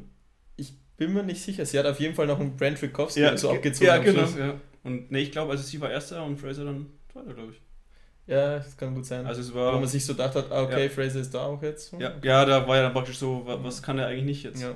Ich 0.55 0.73
bin 0.97 1.13
mir 1.13 1.23
nicht 1.23 1.41
sicher. 1.41 1.65
Sie 1.65 1.77
hat 1.77 1.85
auf 1.85 1.99
jeden 1.99 2.15
Fall 2.15 2.27
noch 2.27 2.39
einen 2.39 2.55
Brent 2.55 2.81
Rikowski 2.81 3.21
ja, 3.21 3.37
so 3.37 3.51
abgezogen. 3.51 3.87
Ja, 3.87 3.97
genau. 3.99 4.27
Ja. 4.37 4.55
Und 4.83 5.11
ne, 5.11 5.19
ich 5.19 5.31
glaube, 5.31 5.51
also 5.51 5.63
sie 5.63 5.79
war 5.79 5.89
erster 5.89 6.23
und 6.25 6.37
Fraser 6.37 6.65
dann 6.65 6.87
zweiter, 7.11 7.33
glaube 7.33 7.53
ich. 7.53 7.61
Ja, 8.25 8.57
das 8.57 8.77
kann 8.77 8.95
gut 8.95 9.05
sein. 9.05 9.25
Also 9.25 9.41
es 9.41 9.53
war, 9.53 9.73
Wo 9.73 9.79
man 9.79 9.87
sich 9.87 10.05
so 10.05 10.13
gedacht 10.13 10.35
hat, 10.35 10.51
ah, 10.51 10.63
okay. 10.63 10.89
Fraser 10.89 11.19
ist 11.19 11.33
da 11.33 11.45
auch 11.45 11.61
jetzt. 11.61 11.93
Ja, 11.93 12.13
ja, 12.21 12.45
da 12.45 12.67
war 12.67 12.77
ja 12.77 12.83
dann 12.83 12.93
praktisch 12.93 13.17
so, 13.17 13.43
was 13.45 13.81
kann 13.81 13.99
er 13.99 14.07
eigentlich 14.07 14.23
nicht 14.23 14.43
jetzt? 14.43 14.61
Ja, 14.61 14.75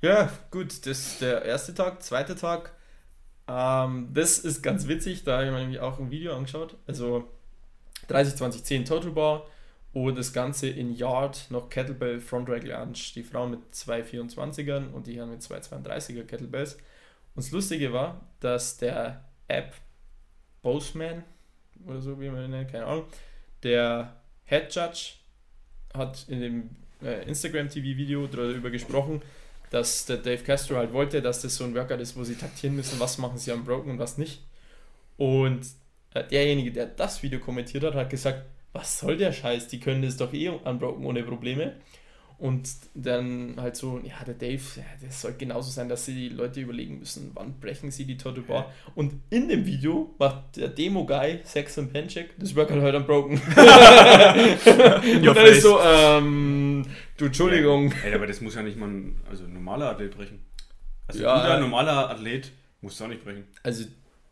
ja 0.00 0.30
gut, 0.50 0.86
das 0.86 0.98
ist 0.98 1.20
der 1.20 1.42
erste 1.42 1.74
Tag. 1.74 2.02
Zweiter 2.02 2.36
Tag, 2.36 2.72
ähm, 3.48 4.08
das 4.12 4.38
ist 4.38 4.62
ganz 4.62 4.86
witzig, 4.88 5.24
da 5.24 5.38
habe 5.38 5.46
ich 5.46 5.52
mir 5.52 5.58
nämlich 5.58 5.80
auch 5.80 5.98
ein 5.98 6.10
Video 6.10 6.34
angeschaut. 6.34 6.76
Also 6.86 7.28
30, 8.08 8.36
20, 8.36 8.64
10 8.64 8.84
Total 8.84 9.10
Bar, 9.10 9.46
und 9.92 10.16
das 10.16 10.32
Ganze 10.32 10.68
in 10.68 10.94
Yard 10.94 11.46
noch 11.50 11.70
Kettlebell 11.70 12.20
Front 12.20 12.48
Rack 12.48 12.64
Lunge. 12.64 12.98
Die 13.14 13.22
Frauen 13.22 13.50
mit 13.52 13.60
224ern 13.72 14.92
und 14.92 15.06
die 15.06 15.16
Herren 15.16 15.30
mit 15.30 15.40
232er 15.40 16.24
Kettlebells. 16.24 16.74
Und 17.34 17.44
das 17.44 17.50
Lustige 17.50 17.92
war, 17.92 18.20
dass 18.40 18.76
der 18.76 19.24
App 19.48 19.74
Boseman 20.62 21.24
oder 21.86 22.00
so, 22.00 22.20
wie 22.20 22.28
man 22.28 22.44
ihn 22.44 22.50
nennt, 22.50 22.70
keine 22.70 22.84
Ahnung, 22.84 23.04
der 23.62 24.16
Head 24.44 24.74
Judge 24.74 25.12
hat 25.94 26.26
in 26.28 26.40
dem 26.40 26.70
äh, 27.02 27.26
Instagram 27.26 27.68
TV 27.68 27.84
Video 27.84 28.26
darüber 28.26 28.70
gesprochen, 28.70 29.22
dass 29.70 30.06
der 30.06 30.18
Dave 30.18 30.42
Castro 30.42 30.76
halt 30.76 30.92
wollte, 30.92 31.22
dass 31.22 31.42
das 31.42 31.56
so 31.56 31.64
ein 31.64 31.74
Workout 31.74 32.00
ist, 32.00 32.16
wo 32.16 32.24
sie 32.24 32.34
taktieren 32.36 32.76
müssen, 32.76 32.98
was 33.00 33.18
machen 33.18 33.38
sie 33.38 33.52
am 33.52 33.64
Broken 33.64 33.90
und 33.92 33.98
was 33.98 34.18
nicht. 34.18 34.42
Und 35.16 35.66
äh, 36.14 36.24
derjenige, 36.24 36.72
der 36.72 36.86
das 36.86 37.22
Video 37.22 37.38
kommentiert 37.40 37.84
hat, 37.84 37.94
hat 37.94 38.10
gesagt, 38.10 38.44
was 38.72 38.98
soll 39.00 39.16
der 39.16 39.32
Scheiß? 39.32 39.68
Die 39.68 39.80
können 39.80 40.02
das 40.02 40.16
doch 40.16 40.32
eh 40.32 40.48
unbroken 40.48 41.04
ohne 41.04 41.22
Probleme. 41.22 41.76
Und 42.38 42.68
dann 42.94 43.56
halt 43.56 43.74
so, 43.74 44.00
ja, 44.04 44.14
der 44.24 44.34
Dave, 44.34 44.62
ja, 44.76 44.84
das 45.04 45.22
soll 45.22 45.34
genauso 45.36 45.72
sein, 45.72 45.88
dass 45.88 46.04
sie 46.04 46.14
die 46.14 46.28
Leute 46.28 46.60
überlegen 46.60 47.00
müssen, 47.00 47.32
wann 47.34 47.58
brechen 47.58 47.90
sie 47.90 48.04
die 48.04 48.16
Total 48.16 48.44
Bar. 48.44 48.72
Und 48.94 49.14
in 49.30 49.48
dem 49.48 49.66
Video 49.66 50.14
macht 50.20 50.56
der 50.56 50.68
Demo-Guy, 50.68 51.40
Sex 51.42 51.78
und 51.78 51.92
Pencheck, 51.92 52.30
das 52.38 52.54
Workout 52.54 52.80
halt 52.80 52.94
unbroken. 52.94 53.40
und 53.44 55.24
dann 55.24 55.46
ist 55.46 55.62
so, 55.62 55.80
ähm, 55.80 56.86
du, 57.16 57.24
Entschuldigung. 57.24 57.92
Ey, 58.04 58.14
aber 58.14 58.28
das 58.28 58.40
muss 58.40 58.54
ja 58.54 58.62
nicht 58.62 58.78
mal 58.78 58.88
ein, 58.88 59.20
also 59.28 59.42
ein 59.42 59.52
normaler 59.52 59.90
Athlet 59.90 60.16
brechen. 60.16 60.38
Also 61.08 61.24
ja, 61.24 61.34
ein 61.34 61.40
guter, 61.40 61.58
normaler 61.58 62.08
Athlet 62.08 62.52
muss 62.82 62.94
es 62.94 63.02
auch 63.02 63.08
nicht 63.08 63.24
brechen. 63.24 63.48
Also 63.64 63.84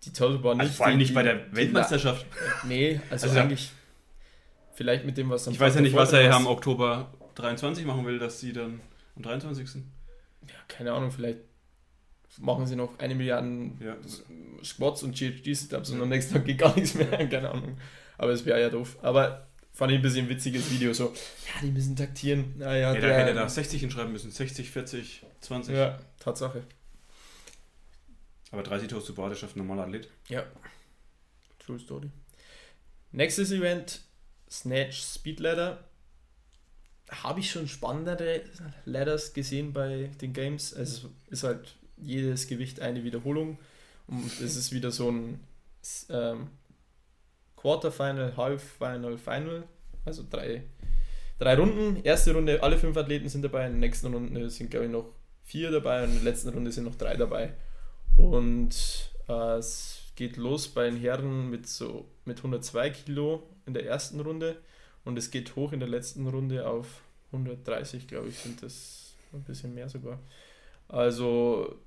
die 0.04 0.12
Total 0.12 0.38
Bar 0.38 0.54
nicht. 0.54 0.62
Also 0.62 0.74
vor 0.74 0.86
allem 0.86 0.98
nicht 0.98 1.10
die, 1.10 1.14
bei 1.14 1.24
der 1.24 1.52
Weltmeisterschaft. 1.52 2.24
nee, 2.68 3.00
also, 3.10 3.26
also 3.26 3.40
eigentlich 3.40 3.72
vielleicht 4.76 5.04
mit 5.04 5.16
dem, 5.18 5.28
was 5.30 5.48
am 5.48 5.54
Ich 5.54 5.60
weiß 5.60 5.74
ja 5.74 5.80
nicht, 5.80 5.96
was 5.96 6.12
er 6.12 6.22
ja 6.22 6.36
im 6.36 6.46
Oktober 6.46 7.12
23 7.36 7.84
machen 7.84 8.04
will, 8.04 8.18
dass 8.18 8.40
sie 8.40 8.52
dann 8.52 8.80
am 9.14 9.22
23. 9.22 9.82
Ja, 10.42 10.54
keine 10.68 10.92
Ahnung, 10.92 11.10
vielleicht 11.10 11.38
machen 12.38 12.66
sie 12.66 12.76
noch 12.76 12.98
eine 12.98 13.14
Milliarde 13.14 13.70
ja. 13.80 13.96
Squats 14.62 15.02
und 15.02 15.14
GHD-Setups 15.14 15.90
und 15.90 16.02
am 16.02 16.08
nächsten 16.08 16.34
Tag 16.34 16.44
geht 16.44 16.58
gar 16.58 16.74
nichts 16.74 16.94
mehr, 16.94 17.06
keine 17.28 17.50
Ahnung. 17.50 17.78
Aber 18.18 18.32
es 18.32 18.44
wäre 18.44 18.60
ja 18.60 18.70
doof. 18.70 18.98
Aber 19.02 19.46
fand 19.72 19.92
ich 19.92 19.98
ein 19.98 20.02
bisschen 20.02 20.26
ein 20.26 20.28
witziges 20.28 20.70
Video, 20.70 20.92
so, 20.92 21.12
ja, 21.14 21.62
die 21.62 21.70
müssen 21.70 21.96
taktieren. 21.96 22.54
Naja, 22.58 22.94
ja, 22.94 23.00
da 23.00 23.08
hätte 23.08 23.30
er 23.30 23.34
da 23.34 23.48
60 23.48 23.80
hinschreiben 23.80 24.12
müssen, 24.12 24.30
60, 24.30 24.70
40, 24.70 25.22
20. 25.40 25.74
Ja, 25.74 25.98
Tatsache. 26.18 26.62
Aber 28.50 28.62
30 28.62 28.88
Toast 28.88 29.12
schafft 29.38 29.56
ein 29.56 29.58
normaler 29.58 29.82
Athlet. 29.82 30.08
Ja. 30.28 30.44
True 31.58 31.78
Story. 31.78 32.10
Nächstes 33.12 33.50
Event, 33.50 34.00
Snatch 34.50 35.02
Speed 35.02 35.40
Ladder 35.40 35.84
habe 37.10 37.40
ich 37.40 37.50
schon 37.50 37.68
spannendere 37.68 38.42
Ladders 38.84 39.32
gesehen 39.32 39.72
bei 39.72 40.10
den 40.20 40.32
Games. 40.32 40.72
Es 40.72 41.06
ist 41.30 41.44
halt 41.44 41.76
jedes 41.96 42.46
Gewicht 42.46 42.80
eine 42.80 43.04
Wiederholung 43.04 43.58
und 44.06 44.26
es 44.40 44.56
ist 44.56 44.72
wieder 44.72 44.90
so 44.90 45.10
ein 45.10 45.40
ähm, 46.10 46.48
Quarterfinal, 47.56 48.36
Halbfinal, 48.36 49.18
Final. 49.18 49.64
Also 50.04 50.24
drei, 50.28 50.62
drei 51.38 51.54
Runden. 51.54 52.02
Erste 52.02 52.32
Runde, 52.32 52.62
alle 52.62 52.78
fünf 52.78 52.96
Athleten 52.96 53.28
sind 53.28 53.42
dabei. 53.42 53.66
In 53.66 53.72
der 53.72 53.80
nächsten 53.80 54.12
Runde 54.12 54.50
sind, 54.50 54.70
glaube 54.70 54.86
ich, 54.86 54.92
noch 54.92 55.06
vier 55.42 55.70
dabei 55.70 56.04
und 56.04 56.10
in 56.10 56.16
der 56.16 56.24
letzten 56.24 56.48
Runde 56.50 56.72
sind 56.72 56.84
noch 56.84 56.96
drei 56.96 57.16
dabei. 57.16 57.54
Und 58.16 59.10
äh, 59.28 59.58
es 59.58 60.00
geht 60.16 60.36
los 60.36 60.68
bei 60.68 60.88
den 60.88 60.98
Herren 60.98 61.50
mit 61.50 61.68
so 61.68 62.08
mit 62.24 62.38
102 62.38 62.90
Kilo 62.90 63.42
in 63.66 63.74
der 63.74 63.86
ersten 63.86 64.20
Runde 64.20 64.56
und 65.06 65.16
es 65.16 65.30
geht 65.30 65.56
hoch 65.56 65.72
in 65.72 65.80
der 65.80 65.88
letzten 65.88 66.26
Runde 66.26 66.68
auf 66.68 67.00
130, 67.32 68.06
glaube 68.06 68.28
ich, 68.28 68.38
sind 68.38 68.62
das 68.62 69.14
ein 69.32 69.42
bisschen 69.44 69.74
mehr 69.74 69.88
sogar. 69.88 70.18
Also 70.88 71.78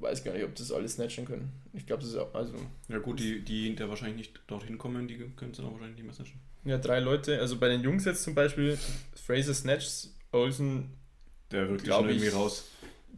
weiß 0.00 0.22
gar 0.24 0.34
nicht, 0.34 0.44
ob 0.44 0.54
das 0.54 0.70
alles 0.70 0.94
snatchen 0.94 1.24
können. 1.24 1.50
Ich 1.72 1.86
glaube, 1.86 2.02
das 2.02 2.10
ist 2.10 2.16
auch, 2.16 2.34
also. 2.34 2.54
Ja 2.88 2.98
gut, 2.98 3.18
die, 3.18 3.40
die 3.40 3.74
da 3.74 3.88
wahrscheinlich 3.88 4.16
nicht 4.16 4.40
dorthin 4.46 4.76
kommen, 4.76 5.08
die 5.08 5.16
können 5.16 5.52
es 5.52 5.56
dann 5.56 5.66
auch 5.66 5.72
wahrscheinlich 5.72 5.96
nicht 5.96 6.04
mehr 6.04 6.14
snatchen. 6.14 6.38
Ja, 6.64 6.78
drei 6.78 7.00
Leute, 7.00 7.40
also 7.40 7.58
bei 7.58 7.68
den 7.68 7.82
Jungs 7.82 8.04
jetzt 8.04 8.22
zum 8.22 8.34
Beispiel, 8.34 8.78
Fraser 9.14 9.54
snatchts, 9.54 10.14
Olsen, 10.30 10.90
der 11.50 11.68
wird 11.70 11.84
glaube 11.84 12.10
ich 12.10 12.16
irgendwie 12.22 12.36
raus. 12.36 12.70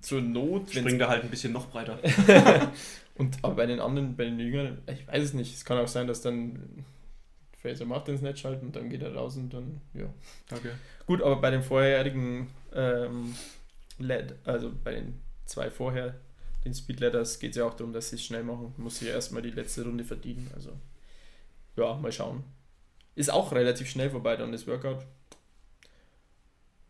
Zur 0.02 0.20
Not. 0.20 0.70
Springt 0.70 1.00
da 1.00 1.08
halt 1.08 1.24
ein 1.24 1.30
bisschen 1.30 1.52
noch 1.52 1.68
breiter. 1.68 1.98
Und 3.14 3.38
aber 3.42 3.54
bei 3.54 3.66
den 3.66 3.80
anderen, 3.80 4.14
bei 4.14 4.24
den 4.24 4.38
Jüngeren, 4.38 4.78
ich 4.92 5.08
weiß 5.08 5.24
es 5.24 5.32
nicht. 5.32 5.54
Es 5.54 5.64
kann 5.64 5.78
auch 5.78 5.88
sein, 5.88 6.06
dass 6.06 6.20
dann 6.20 6.84
Fraser 7.66 7.84
macht 7.84 8.08
den 8.08 8.18
Snatch 8.18 8.44
halt 8.44 8.62
und 8.62 8.76
dann 8.76 8.88
geht 8.88 9.02
er 9.02 9.14
raus 9.14 9.36
und 9.36 9.52
dann, 9.52 9.80
ja. 9.94 10.12
Okay. 10.52 10.70
Gut, 11.06 11.22
aber 11.22 11.36
bei 11.36 11.50
den 11.50 11.62
vorherigen 11.62 12.48
ähm, 12.72 13.34
LED, 13.98 14.34
also 14.44 14.72
bei 14.84 14.92
den 14.92 15.20
zwei 15.44 15.70
vorher, 15.70 16.14
den 16.64 16.74
Speed 16.74 17.00
Ladders, 17.00 17.38
geht 17.38 17.50
es 17.50 17.56
ja 17.56 17.64
auch 17.64 17.74
darum, 17.74 17.92
dass 17.92 18.10
sie 18.10 18.16
es 18.16 18.24
schnell 18.24 18.42
machen. 18.42 18.74
Muss 18.76 18.98
sie 18.98 19.08
erstmal 19.08 19.42
die 19.42 19.50
letzte 19.50 19.84
Runde 19.84 20.04
verdienen. 20.04 20.50
Also, 20.54 20.72
ja, 21.76 21.94
mal 21.94 22.12
schauen. 22.12 22.44
Ist 23.14 23.32
auch 23.32 23.52
relativ 23.52 23.88
schnell 23.88 24.10
vorbei 24.10 24.36
dann 24.36 24.52
das 24.52 24.66
Workout. 24.66 25.04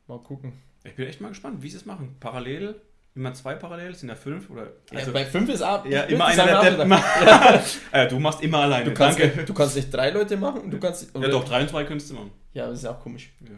Mal 0.07 0.19
gucken. 0.21 0.53
Ich 0.85 0.95
bin 0.95 1.07
echt 1.07 1.21
mal 1.21 1.29
gespannt, 1.29 1.63
wie 1.63 1.71
sie 1.71 1.77
es 1.77 1.87
machen. 1.87 2.17
Parallel 2.21 2.81
Immer 3.17 3.33
zwei 3.33 3.55
parallel, 3.55 3.95
sind 3.95 4.11
ja 4.11 4.15
fünf 4.15 4.51
oder. 4.51 4.73
Also, 4.91 5.07
ja, 5.07 5.13
bei 5.15 5.25
fünf 5.25 5.49
ist 5.49 5.63
ab. 5.63 5.87
Ja, 5.89 6.03
immer 6.03 6.27
einer 6.27 6.45
der 6.45 6.61
Depp. 6.61 6.81
Immer, 6.81 6.99
ja. 7.25 7.63
ja. 7.95 8.07
du 8.07 8.19
machst 8.19 8.43
immer 8.43 8.59
alleine. 8.59 8.85
Du 8.85 8.93
kannst, 8.93 9.19
Danke. 9.19 9.43
du 9.43 9.55
kannst 9.55 9.75
nicht 9.75 9.91
drei 9.91 10.11
Leute 10.11 10.37
machen. 10.37 10.71
Du 10.71 10.79
kannst, 10.79 11.15
ja, 11.15 11.29
doch, 11.29 11.43
drei 11.49 11.63
und 11.63 11.71
zwei 11.71 11.85
könntest 11.85 12.11
du 12.11 12.15
machen. 12.15 12.31
Ja, 12.53 12.69
das 12.69 12.81
ist 12.81 12.85
auch 12.85 13.01
komisch. 13.01 13.33
Ja. 13.41 13.57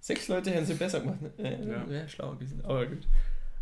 Sechs 0.00 0.26
Leute 0.26 0.50
hätten 0.50 0.66
sie 0.66 0.74
besser 0.74 0.98
gemacht. 0.98 1.18
Ne? 1.22 1.30
Äh, 1.38 1.70
ja. 1.70 1.88
Wäre 1.88 2.08
schlauer 2.08 2.34
gewesen. 2.34 2.60
Aber 2.64 2.84
gut. 2.84 3.06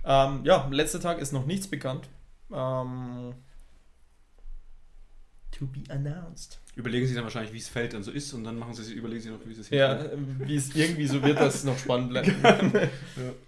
Ähm, 0.03 0.41
ja, 0.45 0.67
letzter 0.71 1.01
Tag 1.01 1.19
ist 1.19 1.31
noch 1.31 1.45
nichts 1.45 1.69
bekannt. 1.69 2.09
Ähm, 2.51 3.35
to 5.59 5.67
be 5.67 5.83
announced. 5.89 6.59
Überlegen 6.75 7.07
sie 7.07 7.15
dann 7.15 7.25
wahrscheinlich, 7.25 7.53
wie 7.53 7.59
es 7.59 7.69
fällt 7.69 7.95
dann 7.95 8.03
so 8.03 8.11
ist 8.11 8.33
und 8.35 8.45
dann 8.45 8.59
machen 8.59 8.75
sie 8.75 8.93
überlegen 8.93 9.23
sie 9.23 9.31
noch, 9.31 9.39
wie 9.45 9.53
es 9.53 9.71
Ja, 9.71 10.05
wie 10.41 10.57
es 10.57 10.75
irgendwie 10.75 11.07
so 11.07 11.23
wird, 11.23 11.41
dass 11.41 11.57
es 11.57 11.65
noch 11.65 11.79
spannend 11.79 12.11
bleibt. 12.11 12.29
ja, 12.43 12.89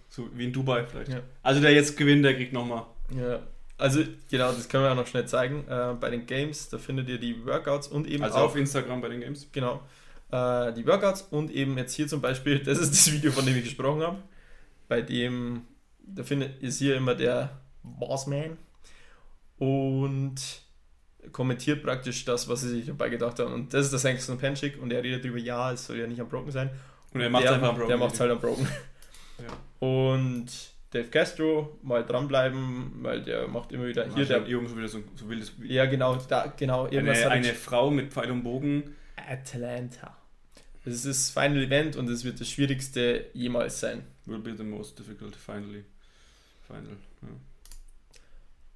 so 0.09 0.29
wie 0.35 0.44
in 0.44 0.53
Dubai 0.53 0.87
vielleicht. 0.87 1.11
Ja. 1.11 1.21
Also 1.42 1.61
der 1.61 1.73
jetzt 1.73 1.97
gewinnt, 1.97 2.25
der 2.25 2.35
kriegt 2.35 2.53
nochmal. 2.53 2.87
Ja. 3.14 3.40
Also 3.77 4.03
genau, 4.31 4.51
das 4.53 4.68
können 4.68 4.85
wir 4.85 4.92
auch 4.92 4.97
noch 4.97 5.07
schnell 5.07 5.27
zeigen. 5.27 5.64
Äh, 5.68 5.94
bei 6.01 6.11
den 6.11 6.27
Games, 6.27 6.68
da 6.68 6.79
findet 6.79 7.09
ihr 7.09 7.18
die 7.18 7.44
Workouts 7.44 7.88
und 7.88 8.09
eben 8.09 8.25
Also 8.25 8.38
auch, 8.38 8.44
auf 8.44 8.57
Instagram 8.57 9.01
bei 9.01 9.09
den 9.09 9.21
Games. 9.21 9.47
Genau. 9.53 9.83
Äh, 10.31 10.73
die 10.73 10.87
Workouts 10.87 11.23
und 11.31 11.51
eben 11.51 11.77
jetzt 11.77 11.94
hier 11.94 12.09
zum 12.09 12.21
Beispiel, 12.21 12.59
das 12.64 12.79
ist 12.79 12.92
das 12.92 13.12
Video, 13.12 13.31
von 13.31 13.44
dem 13.44 13.57
ich 13.57 13.64
gesprochen 13.64 14.03
habe. 14.03 14.18
Bei 14.88 15.03
dem, 15.03 15.62
da 16.01 16.25
findet 16.25 16.62
ist 16.62 16.79
hier 16.79 16.97
immer 16.97 17.14
der 17.14 17.61
Bossman. 17.83 18.57
Und 19.59 20.62
kommentiert 21.33 21.83
praktisch 21.83 22.25
das, 22.25 22.49
was 22.49 22.62
sie 22.62 22.69
sich 22.69 22.87
dabei 22.87 23.09
gedacht 23.09 23.38
haben. 23.38 23.53
Und 23.53 23.75
das 23.75 23.87
ist 23.87 23.93
der 23.93 23.99
Sankson 23.99 24.38
Penchik 24.38 24.81
und 24.81 24.93
er 24.93 25.03
redet 25.03 25.25
darüber, 25.25 25.38
ja, 25.38 25.73
es 25.73 25.87
soll 25.87 25.99
ja 25.99 26.07
nicht 26.07 26.21
am 26.21 26.29
Broken 26.29 26.51
sein. 26.51 26.71
Und 27.12 27.21
er 27.21 27.31
macht 27.31 27.45
es 27.45 27.51
einfach 27.51 27.69
am 27.71 27.75
Broken. 27.75 27.88
Der 27.88 27.97
macht 27.97 28.14
es 28.14 28.21
halt 28.21 28.31
am 28.31 28.41
Broken. 28.41 28.69
Ja. 29.38 29.87
Und 29.87 30.47
Dave 30.91 31.09
Castro 31.09 31.79
mal 31.83 32.05
dranbleiben, 32.05 32.93
weil 33.03 33.23
der 33.23 33.47
macht 33.47 33.73
immer 33.73 33.87
wieder 33.87 34.12
hier 34.14 34.25
der 34.25 34.47
irgendwo 34.47 34.77
wieder 34.77 34.88
so, 34.88 35.03
so 35.14 35.29
wildes 35.29 35.53
Ja, 35.62 35.87
genau, 35.87 36.17
da 36.17 36.53
genau 36.57 36.87
eine, 36.87 37.12
eine 37.31 37.55
Frau 37.55 37.91
mit 37.91 38.12
Pfeil 38.12 38.31
und 38.31 38.43
Bogen 38.43 38.97
Atlanta. 39.17 40.17
Es 40.85 41.05
ist 41.05 41.07
das 41.07 41.31
Final 41.31 41.62
Event 41.62 41.97
und 41.97 42.09
es 42.09 42.25
wird 42.25 42.41
das 42.41 42.49
schwierigste 42.49 43.27
jemals 43.35 43.81
sein. 43.81 44.05
Will 44.25 44.38
be 44.38 44.57
the 44.57 44.64
most 44.64 44.99
difficult 44.99 45.37
finally. 45.37 45.85
Final. 46.67 46.97
Ja 47.23 47.29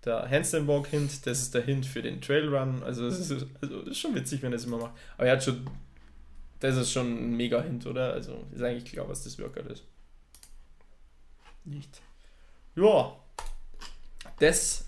der 0.05 0.29
Handstand 0.29 0.67
Walk 0.67 0.89
Hint, 0.89 1.27
das 1.27 1.43
ist 1.43 1.55
der 1.55 1.63
Hint 1.63 1.87
für 1.87 2.03
den 2.03 2.21
Trail 2.21 2.55
Run. 2.55 2.83
Also 2.83 3.09
das 3.09 3.19
ist, 3.19 3.47
also 3.61 3.81
ist 3.83 3.99
schon 3.99 4.15
witzig, 4.15 4.43
wenn 4.43 4.53
er 4.53 4.57
es 4.57 4.65
immer 4.65 4.79
macht. 4.79 4.95
Aber 5.17 5.27
er 5.27 5.35
hat 5.35 5.45
schon, 5.45 5.69
das 6.61 6.77
ist 6.77 6.93
schon 6.93 7.07
ein 7.07 7.37
mega 7.37 7.63
Hint, 7.63 7.87
oder? 7.87 8.13
Also 8.13 8.45
ist 8.53 8.63
eigentlich 8.63 8.93
klar, 8.93 9.09
was 9.09 9.25
das 9.25 9.39
Workout 9.39 9.67
ist. 9.67 9.85
Nicht. 11.65 12.01
Ja, 12.75 13.17
das 14.41 14.87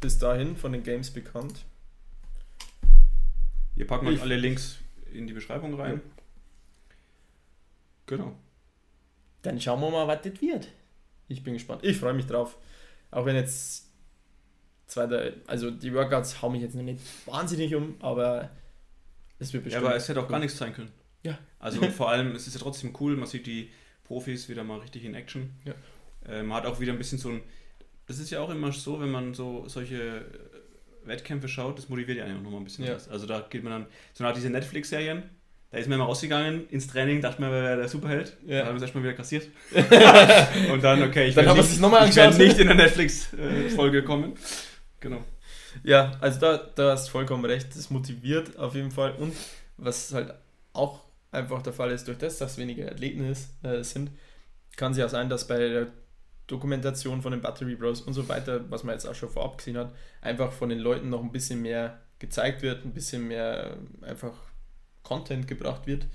bis 0.00 0.18
dahin 0.18 0.56
von 0.56 0.72
den 0.72 0.82
Games 0.82 1.10
bekannt. 1.10 1.64
Wir 3.76 3.86
packen 3.86 4.08
euch 4.08 4.20
alle 4.20 4.36
Links 4.36 4.78
in 5.12 5.26
die 5.26 5.32
Beschreibung 5.32 5.74
rein. 5.74 6.00
Ja. 6.04 6.22
Genau. 8.06 8.36
Dann 9.42 9.60
schauen 9.60 9.80
wir 9.80 9.90
mal, 9.90 10.08
was 10.08 10.22
das 10.22 10.40
wird. 10.40 10.68
Ich 11.28 11.44
bin 11.44 11.54
gespannt. 11.54 11.84
Ich 11.84 11.96
freue 11.96 12.14
mich 12.14 12.26
drauf. 12.26 12.56
Auch 13.10 13.24
wenn 13.24 13.36
jetzt 13.36 13.89
zweiter, 14.90 15.32
also 15.46 15.70
die 15.70 15.94
Workouts 15.94 16.42
hauen 16.42 16.52
mich 16.52 16.62
jetzt 16.62 16.74
noch 16.74 16.82
nicht 16.82 17.00
wahnsinnig 17.26 17.74
um, 17.74 17.96
aber 18.00 18.50
es 19.38 19.52
wird 19.52 19.64
bestimmt. 19.64 19.82
Ja, 19.82 19.88
aber 19.88 19.96
es 19.96 20.08
hätte 20.08 20.20
auch 20.20 20.24
cool. 20.24 20.30
gar 20.30 20.38
nichts 20.38 20.58
sein 20.58 20.74
können. 20.74 20.90
Ja. 21.22 21.38
Also 21.58 21.82
vor 21.90 22.10
allem, 22.10 22.34
es 22.34 22.46
ist 22.46 22.54
ja 22.54 22.60
trotzdem 22.60 22.94
cool, 23.00 23.16
man 23.16 23.26
sieht 23.26 23.46
die 23.46 23.70
Profis 24.04 24.48
wieder 24.48 24.64
mal 24.64 24.78
richtig 24.78 25.04
in 25.04 25.14
Action. 25.14 25.50
Ja. 25.64 25.74
Äh, 26.28 26.42
man 26.42 26.58
hat 26.58 26.66
auch 26.66 26.80
wieder 26.80 26.92
ein 26.92 26.98
bisschen 26.98 27.18
so 27.18 27.30
ein. 27.30 27.40
Das 28.06 28.18
ist 28.18 28.30
ja 28.30 28.40
auch 28.40 28.50
immer 28.50 28.72
so, 28.72 29.00
wenn 29.00 29.10
man 29.10 29.34
so 29.34 29.68
solche 29.68 30.24
Wettkämpfe 31.04 31.48
schaut, 31.48 31.78
das 31.78 31.88
motiviert 31.88 32.18
ja 32.18 32.24
auch 32.24 32.42
nochmal 32.42 32.60
ein 32.60 32.64
bisschen. 32.64 32.84
Ja. 32.84 32.96
Also 33.10 33.26
da 33.26 33.46
geht 33.48 33.62
man 33.62 33.72
dann, 33.72 33.86
so 34.12 34.24
nach 34.24 34.34
diese 34.34 34.50
Netflix-Serien, 34.50 35.22
da 35.70 35.78
ist 35.78 35.88
man 35.88 35.96
immer 35.96 36.06
rausgegangen 36.06 36.68
ins 36.70 36.88
Training, 36.88 37.20
dachte 37.20 37.40
man, 37.40 37.52
wer 37.52 37.62
wäre 37.62 37.76
der 37.76 37.88
Superheld. 37.88 38.36
Ja. 38.44 38.58
Dann 38.58 38.66
haben 38.66 38.74
wir 38.74 38.76
es 38.78 38.82
erstmal 38.82 39.04
wieder 39.04 39.14
kassiert. 39.14 39.48
und 40.72 40.82
dann, 40.82 41.02
okay, 41.04 41.28
ich 41.28 41.36
werde 41.36 41.54
nicht, 41.54 42.38
nicht 42.38 42.58
in 42.58 42.66
der 42.66 42.76
Netflix-Folge 42.76 44.02
kommen. 44.02 44.34
Genau. 45.00 45.22
Ja, 45.82 46.12
also 46.20 46.40
da, 46.40 46.56
da 46.74 46.92
hast 46.92 47.08
du 47.08 47.12
vollkommen 47.12 47.44
recht. 47.44 47.74
Das 47.74 47.90
motiviert 47.90 48.56
auf 48.58 48.74
jeden 48.74 48.90
Fall. 48.90 49.12
Und 49.14 49.34
was 49.76 50.12
halt 50.12 50.34
auch 50.72 51.00
einfach 51.32 51.62
der 51.62 51.72
Fall 51.72 51.90
ist, 51.90 52.06
durch 52.06 52.18
das, 52.18 52.38
dass 52.38 52.58
weniger 52.58 52.90
Athleten 52.90 53.24
ist, 53.24 53.50
äh, 53.64 53.82
sind, 53.82 54.10
kann 54.76 54.92
es 54.92 54.98
ja 54.98 55.06
auch 55.06 55.10
sein, 55.10 55.28
dass 55.28 55.46
bei 55.46 55.58
der 55.58 55.88
Dokumentation 56.46 57.22
von 57.22 57.32
den 57.32 57.40
Battery 57.40 57.76
Bros 57.76 58.00
und 58.00 58.12
so 58.12 58.28
weiter, 58.28 58.68
was 58.70 58.82
man 58.82 58.94
jetzt 58.94 59.06
auch 59.06 59.14
schon 59.14 59.28
vorab 59.28 59.58
gesehen 59.58 59.78
hat, 59.78 59.94
einfach 60.20 60.52
von 60.52 60.68
den 60.68 60.80
Leuten 60.80 61.08
noch 61.08 61.22
ein 61.22 61.32
bisschen 61.32 61.62
mehr 61.62 62.00
gezeigt 62.18 62.62
wird, 62.62 62.84
ein 62.84 62.92
bisschen 62.92 63.28
mehr 63.28 63.78
einfach 64.02 64.32
Content 65.02 65.46
gebracht 65.46 65.86
wird. 65.86 66.06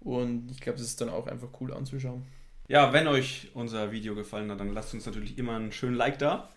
Und 0.00 0.50
ich 0.50 0.60
glaube, 0.60 0.78
das 0.78 0.86
ist 0.86 1.00
dann 1.00 1.08
auch 1.08 1.26
einfach 1.26 1.48
cool 1.60 1.72
anzuschauen. 1.72 2.24
Ja, 2.68 2.92
wenn 2.92 3.08
euch 3.08 3.50
unser 3.54 3.90
Video 3.90 4.14
gefallen 4.14 4.50
hat, 4.50 4.60
dann 4.60 4.74
lasst 4.74 4.92
uns 4.94 5.06
natürlich 5.06 5.38
immer 5.38 5.56
einen 5.56 5.72
schönen 5.72 5.96
Like 5.96 6.18
da. 6.18 6.50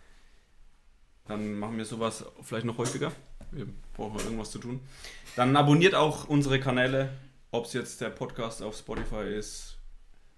Dann 1.32 1.58
machen 1.58 1.78
wir 1.78 1.86
sowas 1.86 2.26
vielleicht 2.42 2.66
noch 2.66 2.78
häufiger. 2.78 3.10
Wir 3.52 3.66
brauchen 3.94 4.20
irgendwas 4.20 4.52
zu 4.52 4.60
tun. 4.60 4.82
Dann 5.38 5.56
abonniert 5.56 5.96
auch 5.96 6.28
unsere 6.28 6.60
Kanäle, 6.60 7.10
ob 7.52 7.68
es 7.68 7.72
jetzt 7.72 8.02
der 8.02 8.10
Podcast 8.10 8.62
auf 8.62 8.76
Spotify 8.76 9.34
ist 9.34 9.78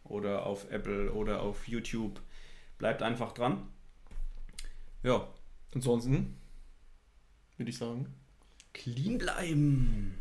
oder 0.03 0.45
auf 0.45 0.69
Apple 0.69 1.11
oder 1.11 1.41
auf 1.41 1.67
YouTube. 1.67 2.21
Bleibt 2.77 3.01
einfach 3.01 3.31
dran. 3.31 3.69
Ja. 5.01 5.27
Ansonsten 5.73 6.37
würde 7.57 7.71
ich 7.71 7.77
sagen, 7.79 8.13
clean 8.71 9.17
bleiben. 9.17 10.19